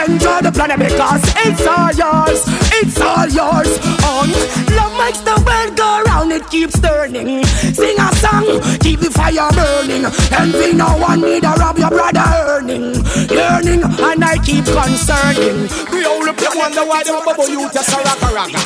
[0.09, 2.68] enjoy the planet because it's all yours.
[2.81, 3.75] It's all yours.
[4.07, 4.31] On
[4.79, 7.43] love makes the world go round, it keeps turning.
[7.75, 8.47] Sing a song,
[8.79, 10.07] keep the fire burning.
[10.31, 12.95] Envy no one need to rob your brother earning.
[13.27, 15.67] Yearning, and I keep concerning.
[15.91, 18.61] The only people wonder why they bubble you just a rocka rocka.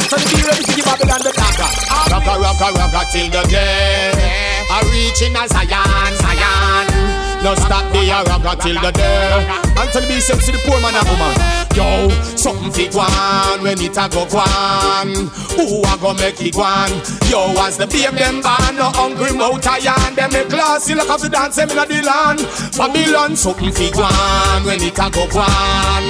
[0.00, 1.68] Anthony B ready to give Babylon the dagger.
[2.08, 4.12] Rocka, rocka, rocka till the day
[4.72, 7.98] I reach in a Zion, Zion No stop the
[8.28, 9.46] rocka till the day.
[9.76, 11.62] Anthony B said to the poor man and woman.
[11.74, 15.08] Yo, something fi gwan when it a go gwan
[15.56, 16.90] Who a go make it gwan?
[17.32, 21.08] Yo, as the babe them born No hungry mouth a yarn Them make classy like
[21.08, 22.44] the dance them inna the land.
[22.76, 26.04] Babylon something fi gwan when it a go gwan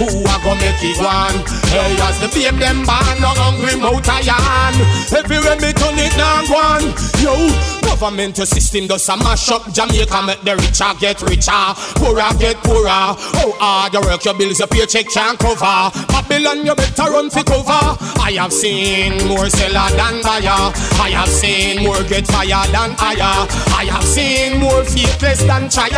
[0.00, 1.36] Who a go make it gwan?
[1.68, 4.74] Hey, as the babe them born No hungry mouth a yarn
[5.12, 6.88] Everywhere me turn it now gwan
[7.20, 7.36] Yo,
[7.84, 9.70] government system does a mash up.
[9.72, 11.74] Jamaica make the richer get richer.
[11.96, 12.88] Poorer get poorer.
[12.88, 15.90] How hard you work your bills your paycheck can't cover.
[16.08, 17.96] Babylon you better run for cover.
[18.20, 20.72] I have seen more seller than buyer.
[20.96, 23.46] I have seen more get fire than higher.
[23.76, 25.92] I have seen more faithless than trier.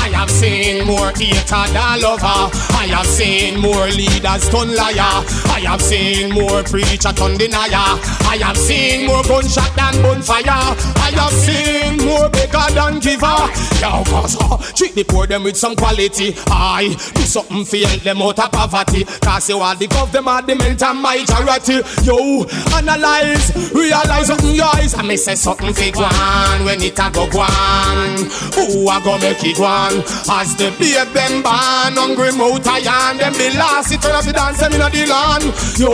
[0.00, 2.48] I have seen more hater than lover.
[2.80, 5.20] I have seen more leaders turn liar.
[5.52, 8.00] I have seen more preacher turn denier.
[8.24, 10.72] I have seen more gunshot than bonfire.
[10.96, 13.34] I have seen more beggar than giver
[14.14, 16.34] cause uh, treat the poor them with some quality.
[16.46, 19.04] I do something for help them out of poverty.
[19.04, 21.82] Cause you are the gov them are the mental majority.
[22.06, 22.46] Yo,
[22.78, 24.94] analyze, realize something guys.
[24.94, 28.30] I may say something for gwan when it a go gwan.
[28.54, 29.98] Who a go make it gwan?
[30.30, 34.24] As the babe them born Hungry mouth a yarn Them the last it turn up
[34.24, 35.44] the dance them inna the land.
[35.78, 35.90] Yo,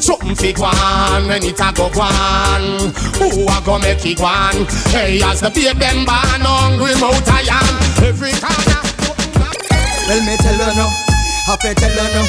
[0.00, 2.92] something for gwan when it a go gwan.
[3.18, 4.66] Who a go make it gwan?
[4.94, 7.63] Hey, as the babe them born Hungry mouth a
[8.04, 8.80] Every corner
[10.08, 10.90] Well, me tell you now.
[11.46, 12.22] Have to tell you no.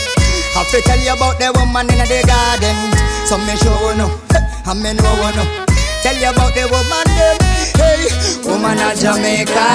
[0.56, 2.78] Have to tell you about the woman in the garden.
[3.28, 4.08] So me show you no.
[4.66, 5.44] I me know you no.
[6.04, 7.08] Tell you about the woman.
[7.76, 8.08] Hey,
[8.48, 9.68] woman of Jamaica.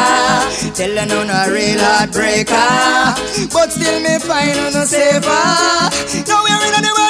[0.74, 3.16] Tell you no no real heartbreaker.
[3.53, 5.45] But still me find you no safer.
[6.28, 7.10] Nowhere in the world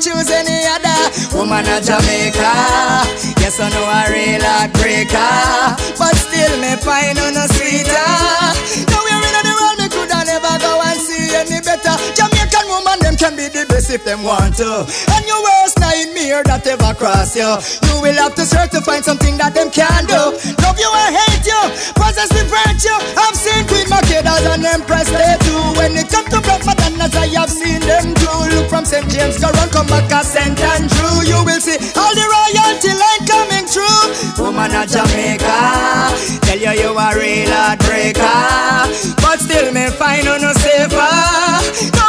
[0.00, 0.96] choose any other
[1.36, 2.52] woman of Jamaica.
[3.36, 5.76] Yes I know a real heartbreaker.
[6.00, 8.08] But still me find you no sweeter.
[8.88, 11.92] Nowhere in the world me coulda never go and see any better.
[13.20, 14.80] Can be the best if them want to.
[15.12, 17.52] And your worst nightmare that ever cross you.
[17.84, 20.32] You will have to search to find something that them can do.
[20.64, 21.62] Love you or hate you,
[22.00, 22.96] possess the virtue.
[23.20, 25.60] I've seen Queen Makedas and Empress they too.
[25.76, 28.56] When it come to Black Madonnas, I have seen them too.
[28.56, 29.04] Look from St.
[29.12, 30.56] James, go come back a St.
[30.56, 31.20] Andrew.
[31.20, 34.16] You will see all the royalty line coming through.
[34.40, 36.16] Woman of Jamaica,
[36.48, 38.88] tell you you a real heartbreaker.
[39.20, 41.99] But still me find no safer.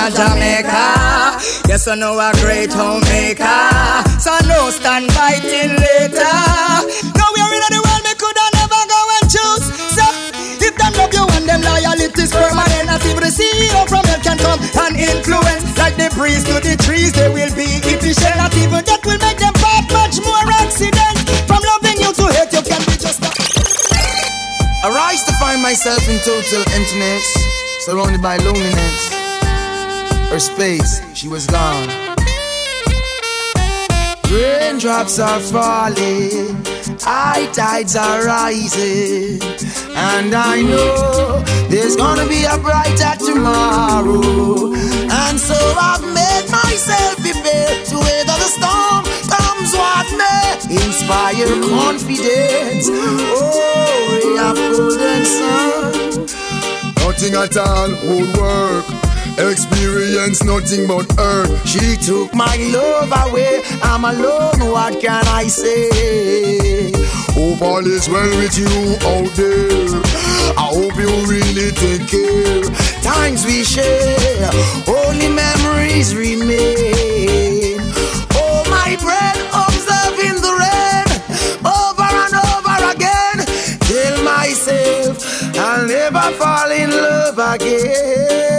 [0.00, 1.36] Of Jamaica,
[1.68, 3.60] yes I know a great homemaker.
[4.16, 6.36] So no stand fighting later.
[7.20, 9.64] No, we are in the world me coulda never go and choose.
[9.92, 10.00] So
[10.56, 14.40] if them love you and them loyalty's permanent, as if the CEO from hell can
[14.40, 14.56] come
[14.88, 18.40] and influence like the breeze to the trees, they will be efficient.
[18.40, 21.28] Not even that will make them part much more accident.
[21.44, 23.20] From loving you to hate you can be just.
[23.20, 27.28] I rise to find myself in total emptiness,
[27.84, 29.19] surrounded by loneliness.
[30.30, 31.88] Her space, she was gone.
[34.30, 36.54] Raindrops are falling,
[37.00, 39.42] high tides are rising,
[39.96, 44.72] and I know there's gonna be a brighter tomorrow.
[45.10, 49.02] And so I've made myself prepare to weather the storm.
[49.34, 52.86] Comes what may, inspire confidence.
[52.88, 55.90] Oh, ray of golden sun.
[57.02, 59.09] Nothing at all would work.
[59.38, 61.66] Experience nothing but hurt.
[61.66, 63.62] She took my love away.
[63.82, 66.92] I'm alone, what can I say?
[67.32, 68.66] Hope all is well with you
[69.08, 70.02] out there.
[70.58, 72.64] I hope you really take care.
[73.02, 74.50] Times we share,
[74.86, 77.80] only memories remain.
[78.34, 81.08] Oh, my breath, observing the rain
[81.64, 83.38] over and over again.
[83.88, 88.49] Tell myself I'll never fall in love again.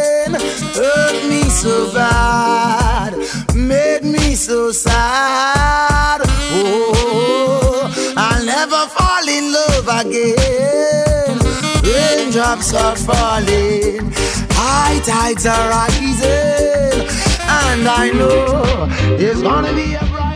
[1.89, 3.17] Bad,
[3.55, 6.21] made me so sad.
[6.53, 11.39] Oh, I'll never fall in love again.
[11.83, 14.13] Raindrops are falling,
[14.51, 17.07] high tides are rising,
[17.41, 18.87] and I know
[19.17, 20.30] there's gonna be a brighter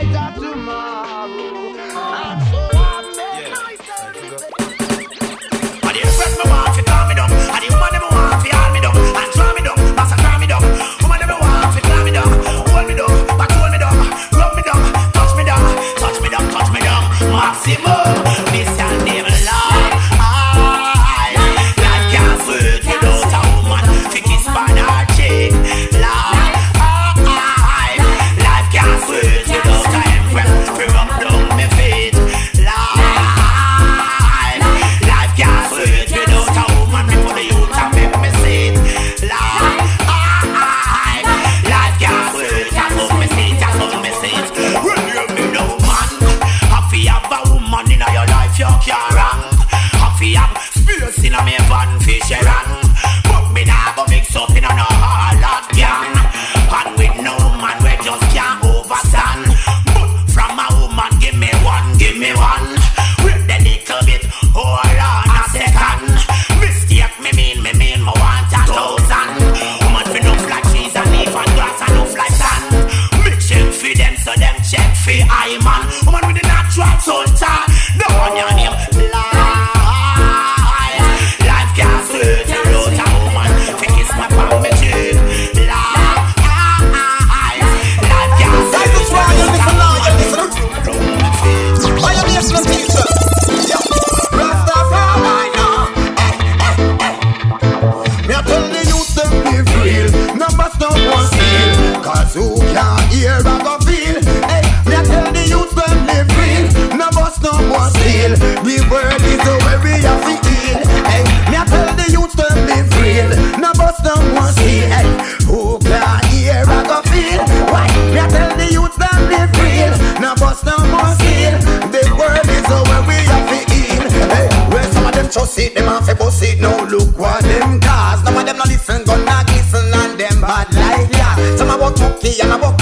[108.28, 108.36] real.
[108.62, 110.78] The world is the way we have to heal.
[111.06, 113.28] Hey, me I tell the youth to live real.
[113.58, 114.88] No bust, no one steal.
[114.90, 115.06] Hey,
[115.46, 117.42] who can hear I go feel?
[117.70, 117.86] Why?
[118.10, 119.94] Me I tell the youth to live real.
[120.20, 121.54] No bust, no one steal.
[121.90, 124.04] The world is the way we have to heal.
[124.34, 126.60] Hey, where some of them trust it, them have to bust it.
[126.60, 128.22] Now look what them cause.
[128.24, 131.56] Some of them no listen, gonna listen, and them bad like yeah.
[131.56, 132.78] Some about cookie and about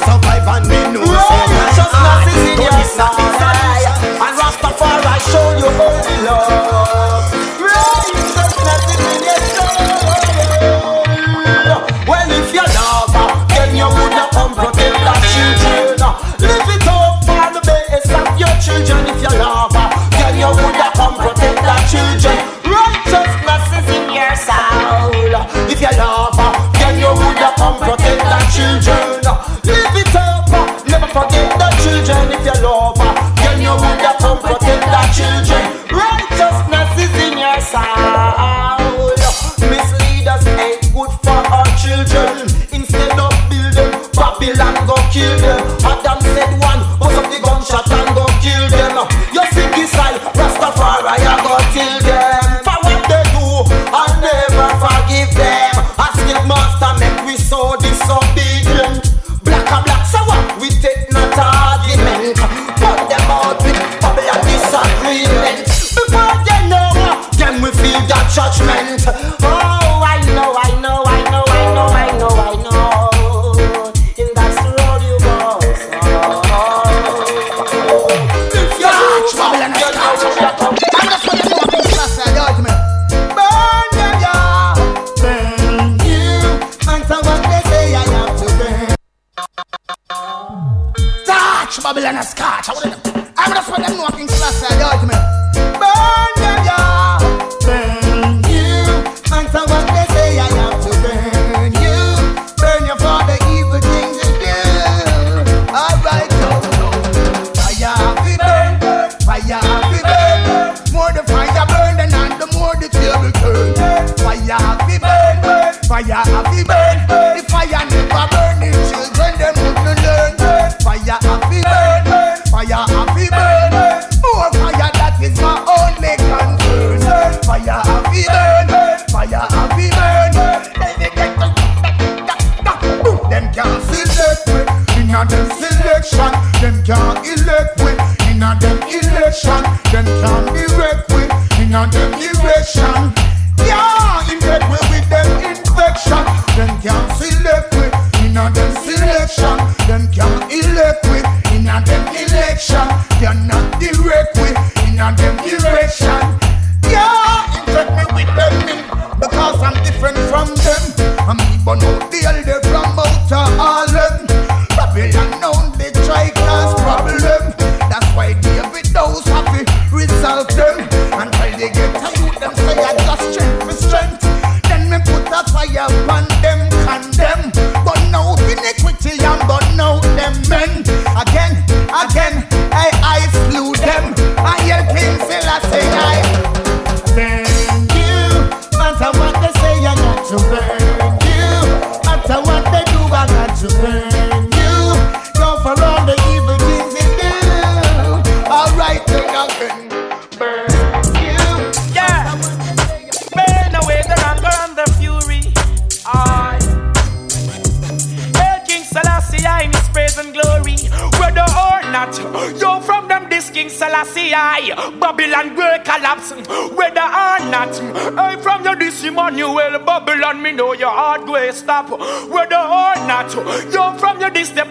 [0.00, 1.05] survive and we know.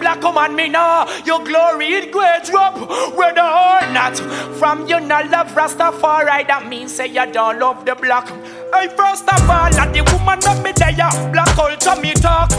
[0.06, 1.08] black come on me now.
[1.26, 2.78] Your glory it grades up,
[3.16, 4.16] whether or not.
[4.60, 8.28] From you not love Rastafari, that means say you don't love the block.
[8.74, 10.96] Hey, first of all, at the woman that me there,
[11.32, 12.50] black culture me talk,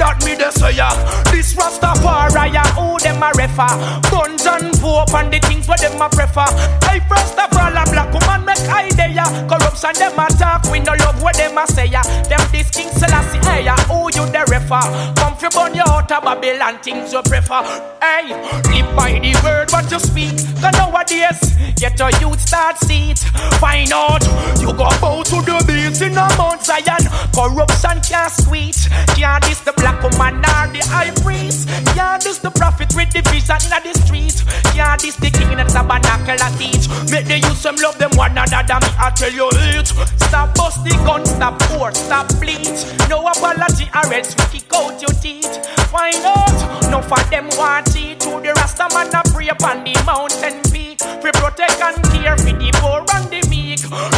[0.00, 0.90] that me there say ya.
[1.30, 3.70] This Rastafari, who them a refer?
[4.10, 6.48] Guns and pope and the things where them a prefer.
[6.88, 9.24] Hey, first of all, a black woman make idea.
[9.48, 12.02] Corruption them a talk, we no love what them a say ya.
[12.28, 14.82] Them this King Selassie, hey ya, who you the refer?
[15.20, 17.62] Come fi burn you out of Babylon, things you prefer.
[18.00, 18.32] Hey,
[18.72, 20.36] live by the word what you speak.
[20.62, 21.40] Cause nowadays,
[21.76, 23.18] get your youth start seat.
[23.60, 24.24] Find out,
[24.60, 27.02] you go bow to the Built in a Mount Zion.
[27.34, 28.78] Corruption can't sweet.
[29.18, 31.68] Can't this the black woman or the high priest.
[31.94, 34.38] Can't this the prophet with the vision in the street.
[34.74, 36.86] Can't this the king in the tabernacle I teach.
[37.10, 38.78] Make the youth them love them one another.
[38.80, 39.88] Me I tell you it.
[40.26, 40.94] Stop bust the
[41.26, 42.76] stop poor, stop bleed.
[43.08, 45.66] No apology arrest, we kick out your teeth.
[45.90, 46.90] Why not?
[46.90, 48.20] No for them want it.
[48.20, 51.00] To the Rasta man I pray upon the mountain peak.
[51.22, 53.65] We protect and care for the poor and the meek.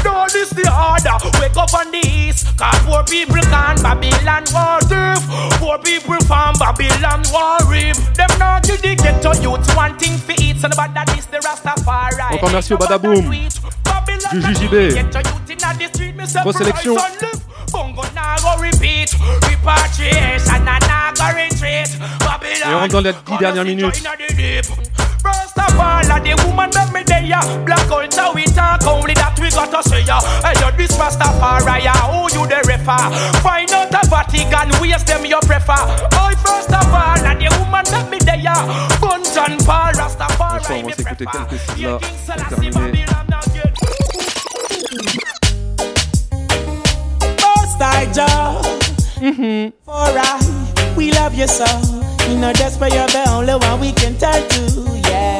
[0.04, 1.16] No, this the order.
[1.40, 2.46] Wake up on the east.
[2.56, 5.20] Cause poor people can Babylon war thief.
[5.58, 7.96] Poor people from Babylon war reap.
[8.14, 10.58] Them not give the ghetto youth one thing for eat.
[10.58, 12.34] So about that is the Rastafari.
[12.34, 13.30] Encore merci au Badaboom.
[14.32, 14.94] Du JJB.
[16.42, 16.96] Grosse sélection.
[22.40, 24.02] Et on rentre dans les 10 dernières minutes.
[25.20, 29.50] First of all, the woman that me there, black culture we talk only that we
[29.58, 30.20] got to say ya.
[30.42, 33.10] Hey, you this Rastafari, who you the refer?
[33.42, 35.82] Find out a Vatican, waste them you prefer.
[36.14, 38.38] Oh, first of all, a the woman that me there,
[39.02, 40.84] guns and Paul Rastafari.
[40.84, 41.98] on va s'écouter quelques six là
[42.48, 43.04] pour terminer.
[47.42, 48.64] Most I job
[49.18, 49.70] Mm-hmm.
[49.84, 51.66] for I, we love you so.
[52.28, 55.37] You know that's why you're the only one we can turn to, yeah.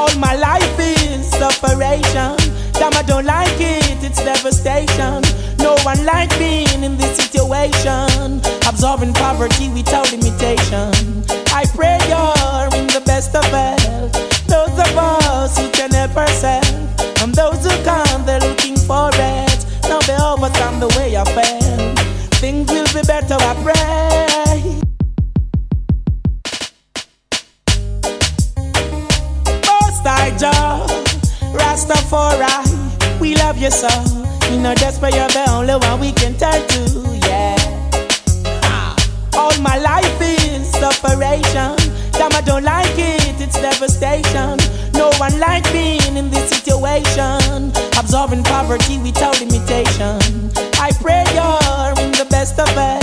[0.00, 2.32] All my life is separation.
[2.72, 5.20] Damn, I don't like it, it's devastation.
[5.58, 8.40] No one like being in this situation.
[8.66, 10.90] Absorbing poverty without limitation.
[11.52, 14.12] I pray you're in the best of health.
[14.46, 16.70] Those of us who can help ourselves.
[17.20, 19.60] And those who can't, they're looking for it.
[19.82, 21.98] Now they overcome the way I felt.
[22.40, 24.09] Things will be better, I pray.
[30.02, 30.30] Most I
[31.52, 33.88] Rastafari, we love you so.
[34.50, 37.56] You know that's why you're the only one we can turn to, yeah.
[38.62, 38.96] Ah.
[39.34, 41.76] All my life is separation.
[42.12, 44.56] Damn, I don't like it, it's devastation.
[44.94, 47.70] No one like being in this situation.
[47.98, 50.50] Absorbing poverty without limitation.
[50.80, 52.99] I pray you're in the best of health.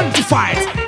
[0.00, 0.79] Sanctified.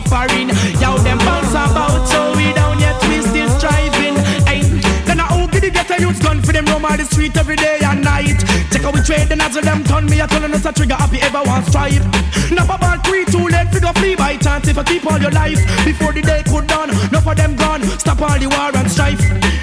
[0.00, 0.48] Suffering.
[0.80, 4.16] Yo, them bounce about so we down yet we still striving.
[4.46, 4.62] Hey,
[5.04, 7.36] then I who get the get a youth gun for them roam on the street
[7.36, 8.38] every day and night.
[8.70, 11.20] Check out we trade the nozzle them turn me a telling us a trigger happy
[11.20, 12.04] ever want strive.
[12.50, 15.60] Nap about three too late figure flee by chance if I keep all your life
[15.84, 16.90] before the day could done.
[16.90, 19.20] Enough of them gone, stop all the war and strife.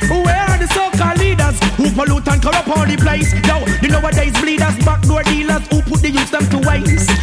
[0.10, 3.34] Where are the so-called leaders who pollute and corrupt all the place?
[3.48, 7.17] Yo, the nowadays bleeders, backdoor dealers who put the youth them to waste.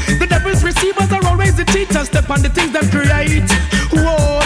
[2.15, 3.51] Step on the things them create.
[3.91, 4.39] Whoa,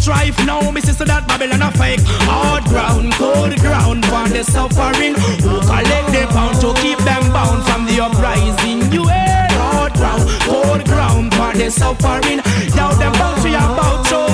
[0.00, 2.00] strife now, me sister that Babylon a fake.
[2.24, 5.12] Hard ground, cold ground for the suffering.
[5.44, 8.88] Who collect the pound to keep them bound from the uprising?
[8.88, 12.40] You ain't hard ground, cold ground for the suffering.
[12.72, 14.24] Yo, them bounce we about, so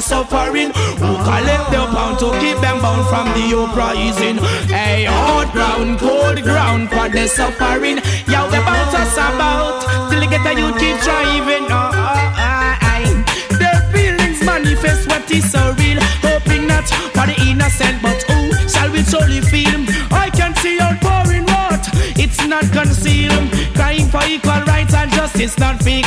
[0.00, 0.70] the suffering.
[1.02, 4.38] Who collect the pound to keep them bound from the uprising?
[4.68, 7.98] Hey, hard ground, cold ground for the suffering.
[8.32, 11.66] Yo, they bounce us about till they get a you keep driving.
[11.68, 13.12] Oh, oh, ah, aye, ah, ah, aye.
[13.60, 16.00] Their feelings manifest what is so real.
[16.24, 18.40] Hoping not for the innocent, but who
[18.72, 19.80] shall we truly feel?
[20.10, 21.86] I can see your pouring wrath.
[22.16, 23.52] It's not concealed.
[23.74, 26.04] Crying for equal rights and justice, not vil.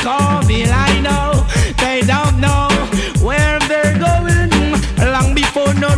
[0.72, 1.46] I know
[1.78, 2.74] they don't know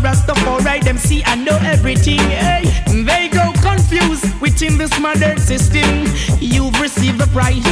[0.06, 2.20] Rastafari, them see and know everything.
[2.20, 6.06] Hey, they go confused within this modern system.
[6.40, 7.66] You've received the price.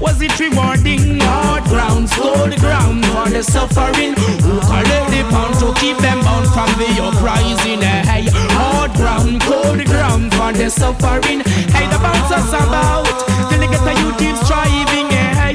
[0.00, 1.20] Was it rewarding?
[1.20, 4.14] Hard ground, cold ground for the suffering.
[4.42, 7.82] Who collect the pound to keep them bound from the uprising?
[7.82, 8.26] Hey,
[8.58, 11.46] hard ground, cold ground for the suffering.
[11.70, 13.06] Hey, the bounce about
[13.50, 15.06] till they get a you keep striving.
[15.14, 15.54] Eh,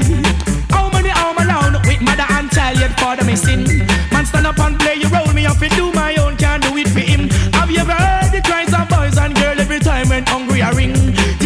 [0.70, 1.64] how many arm around
[3.34, 3.64] missing?
[4.12, 5.23] Man stand up and play your role,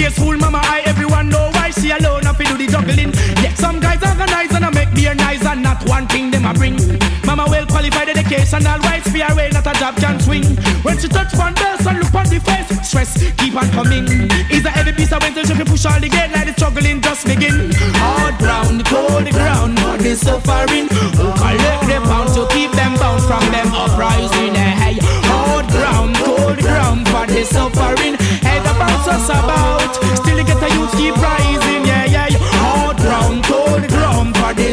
[0.09, 3.12] Tasteful mama, I everyone know why she alone have to do the juggling.
[3.44, 6.55] Yeah, some guys organize and I make beer nice and not one thing them a
[6.55, 6.80] bring.
[7.26, 10.48] Mama well qualified education, all right, spear away, not a job can swing.
[10.80, 14.09] When she touch one bells and look on the face, stress keep on coming.
[14.48, 17.26] Is a heavy piece of winter, she push all the gate like the struggling just
[17.28, 17.68] begin.
[18.01, 20.89] Hard ground, cold ground, but they suffering.
[21.20, 24.56] Who collect the pound to keep them bound from them uprising?
[24.56, 24.97] Hey,
[25.28, 28.16] hard ground, cold ground, but they suffering.
[28.40, 29.78] Hey, the bounce us about.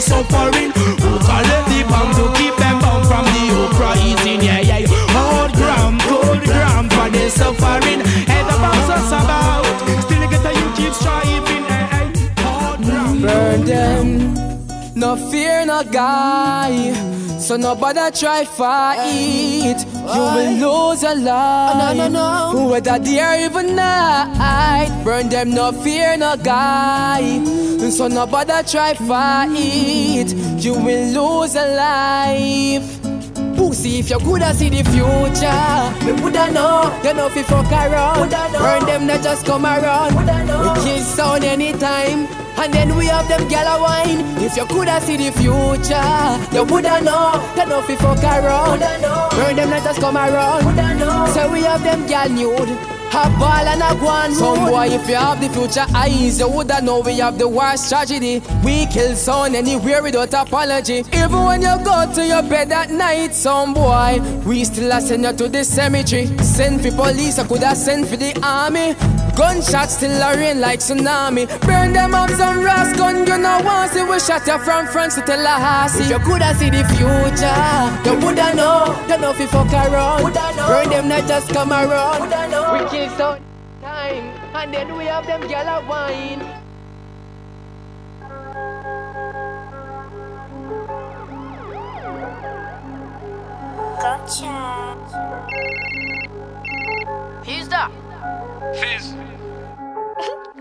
[0.02, 0.95] Ground, but
[15.16, 16.94] no fear, no guy.
[17.40, 19.78] So nobody try fight.
[19.94, 21.96] You will lose a life.
[21.98, 22.68] no, no, no.
[22.70, 24.90] Whether day or even night.
[25.04, 27.44] Burn them, no fear, no guy.
[27.90, 30.34] So nobody try fight.
[30.64, 33.02] You will lose a life.
[33.56, 37.00] Pussy, if you coulda see the future, me woulda know.
[37.04, 38.20] You know fi fuck around.
[38.20, 38.60] Woulda know.
[39.06, 40.16] Them, not just come around.
[40.16, 42.28] We kiss sound anytime.
[42.58, 44.20] And then we have them gal a wine.
[44.42, 47.54] If you coulda see the future, you woulda know.
[47.56, 48.80] You know fi fuck around.
[48.80, 50.64] Burn them, just come around.
[51.34, 52.95] So we have them gal nude.
[53.16, 57.20] Ball and a Some boy if you have the future eyes You woulda know we
[57.20, 58.42] have the worst tragedy.
[58.64, 61.06] We kill sound anywhere without apology.
[61.14, 65.24] Even when you go to your bed at night Some boy We still a send
[65.24, 66.28] you to the cemetery.
[66.40, 68.96] Send for police I coulda send for the army.
[69.38, 71.48] Gunshots still a rain like tsunami.
[71.62, 75.16] Burn them up some rust gun You know once it will shot you from France
[75.16, 76.04] to Tallahassee.
[76.04, 77.64] If you coulda see the future
[78.04, 78.94] You woulda know.
[79.08, 80.34] You know fi fuck around.
[80.68, 82.30] Burn them not just come around.
[82.76, 83.40] We kill some
[83.82, 84.26] time
[84.56, 86.56] And then we have them gal a wine
[97.46, 97.92] Who's that?
[98.76, 99.14] Fizz.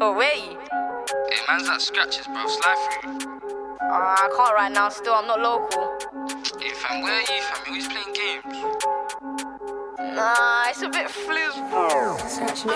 [0.00, 0.58] Oh, wait.
[1.30, 2.46] Hey, man's that scratches, bro.
[2.46, 3.38] Slide through.
[3.80, 5.92] Uh, I can't right now, still, I'm not local.
[6.60, 7.62] Hey, fam, where are you, fam?
[7.66, 9.43] You always playing games.
[10.12, 12.16] Nah, it's a bit flizz, bro.
[12.28, 12.66] Such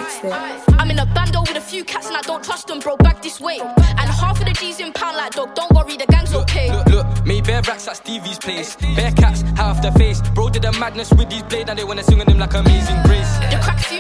[0.79, 2.97] I'm in a bando with a few cats and I don't trust them, bro.
[2.97, 3.61] Back this way.
[3.61, 5.55] And half of the G's in pound like dog.
[5.55, 6.73] Don't worry, the gang's okay.
[6.73, 8.77] Look, look, made bare racks at Stevie's place.
[8.97, 10.21] Bare cats, half the face.
[10.35, 13.01] Bro did a madness with these blades and they wanna sing on him like amazing
[13.03, 13.39] grace.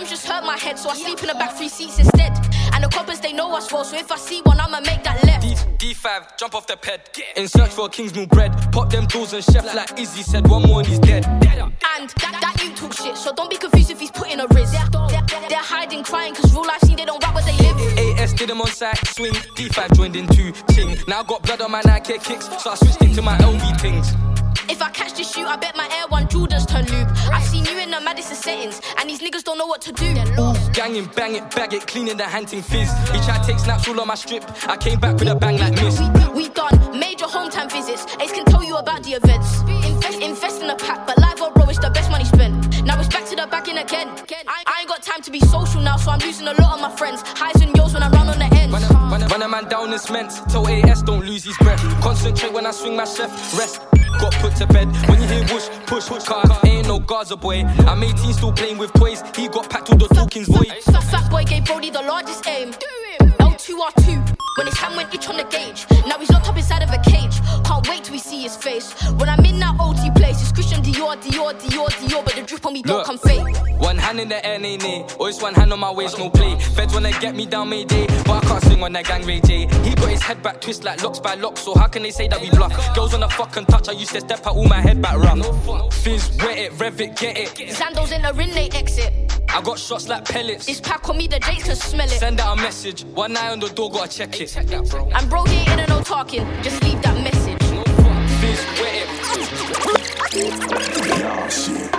[0.09, 1.99] The crack fumes just hurt my head, so I sleep in the back three seats
[1.99, 2.33] instead.
[2.73, 5.23] And the coppers, they know us well, so if I see one, I'ma make that
[5.25, 5.43] left.
[5.79, 7.21] D, D5, jump off the ped.
[7.37, 8.53] In search for a king's new bread.
[8.73, 11.27] Pop them doors and chefs like Izzy said, one more and he's dead.
[11.27, 14.73] And that, that you talk shit, so don't be confused if he's putting a riz.
[14.73, 18.19] They're, they're, they're hiding, crying, cause real life seen they don't rap what they live.
[18.19, 19.33] AS did him on site, swing.
[19.33, 20.97] D5 joined in two, ching.
[21.09, 24.15] Now I got blood on my Nike kicks, so I switched into my LV things.
[24.69, 27.09] If I catch this shoot, I bet my Air One Jordans turn loop.
[27.33, 30.15] I've seen you in the Madison settings, and these niggas don't know what to do.
[30.73, 32.91] Ganging, bang it, bag it, cleaning the hunting fizz.
[33.11, 34.45] He tried to take snaps all on my strip.
[34.69, 36.01] I came back with a bang like miss.
[36.35, 38.07] We done major hometown visits.
[38.21, 39.63] Ace can tell you about the events.
[40.09, 42.83] Invest, invest in the pack, but live or bro, it's the best money spent.
[42.83, 44.09] Now it's back to the back in again.
[44.49, 46.81] I, I ain't got time to be social now, so I'm losing a lot of
[46.81, 47.21] my friends.
[47.27, 48.73] Highs and yours when I run on the ends.
[48.73, 51.59] When a, when, a, when a man down is meant, tell AS don't lose his
[51.59, 51.81] breath.
[52.01, 53.83] Concentrate when I swing my chef, rest.
[54.19, 54.89] Got put to bed.
[55.09, 57.65] When you hear whoosh, push, push, car, ain't no Gaza boy.
[57.87, 59.23] I'm 18, still playing with toys.
[59.37, 60.49] He got packed with the Dawkins.
[60.49, 62.73] Fat, fat boy gave Brody the largest aim.
[62.73, 65.87] L2R2 when his hand went itch on the gauge.
[66.07, 67.41] Now he's locked up inside of a cage.
[67.65, 68.93] Can't wait till we see his face.
[69.13, 72.67] When I'm in that OT place, it's Christian Dior, Dior, Dior, Dior, but the drip
[72.67, 73.07] on me don't Look.
[73.07, 73.57] come fake.
[73.79, 75.07] One hand in the air, nay, nay.
[75.19, 76.59] Always one hand on my waist, no play.
[76.59, 78.07] Feds wanna get me down, Mayday.
[78.25, 79.69] But I can't swing on that gang, Ray J.
[79.85, 81.61] He got his head back twist like locks by locks.
[81.61, 82.73] So how can they say that we bluff?
[82.97, 85.95] Girls on the fucking touch, I used to step out all my head back rough.
[85.95, 87.51] Fizz, wet it, rev it, get it.
[87.71, 89.29] Zandos in the ring, they exit.
[89.51, 90.67] I got shots like pellets.
[90.67, 92.19] This pack on me, the Jakes can smell it.
[92.19, 93.05] Send out a message.
[93.05, 94.48] One eye on the door, gotta check it.
[94.57, 96.47] And bro, he ain't in no talking.
[96.63, 97.59] Just leave that message.
[98.41, 99.09] Fizz, wet it.
[101.21, 101.91] Yeah, shit.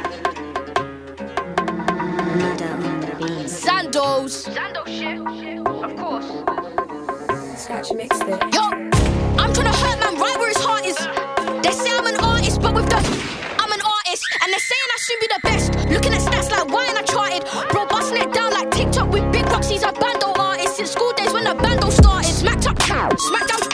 [3.45, 4.49] Zandos.
[4.49, 5.19] Zando shit.
[5.67, 6.25] Of course.
[7.61, 8.41] Scratch mixed it.
[8.51, 8.61] Yo,
[9.37, 10.97] I'm trying to hurt man right where his heart is.
[11.61, 12.97] They say I'm an artist, but with the
[13.59, 15.75] I'm an artist, and they're saying I should be the best.
[15.91, 16.88] Looking at stats like why
[23.27, 23.68] 慢走。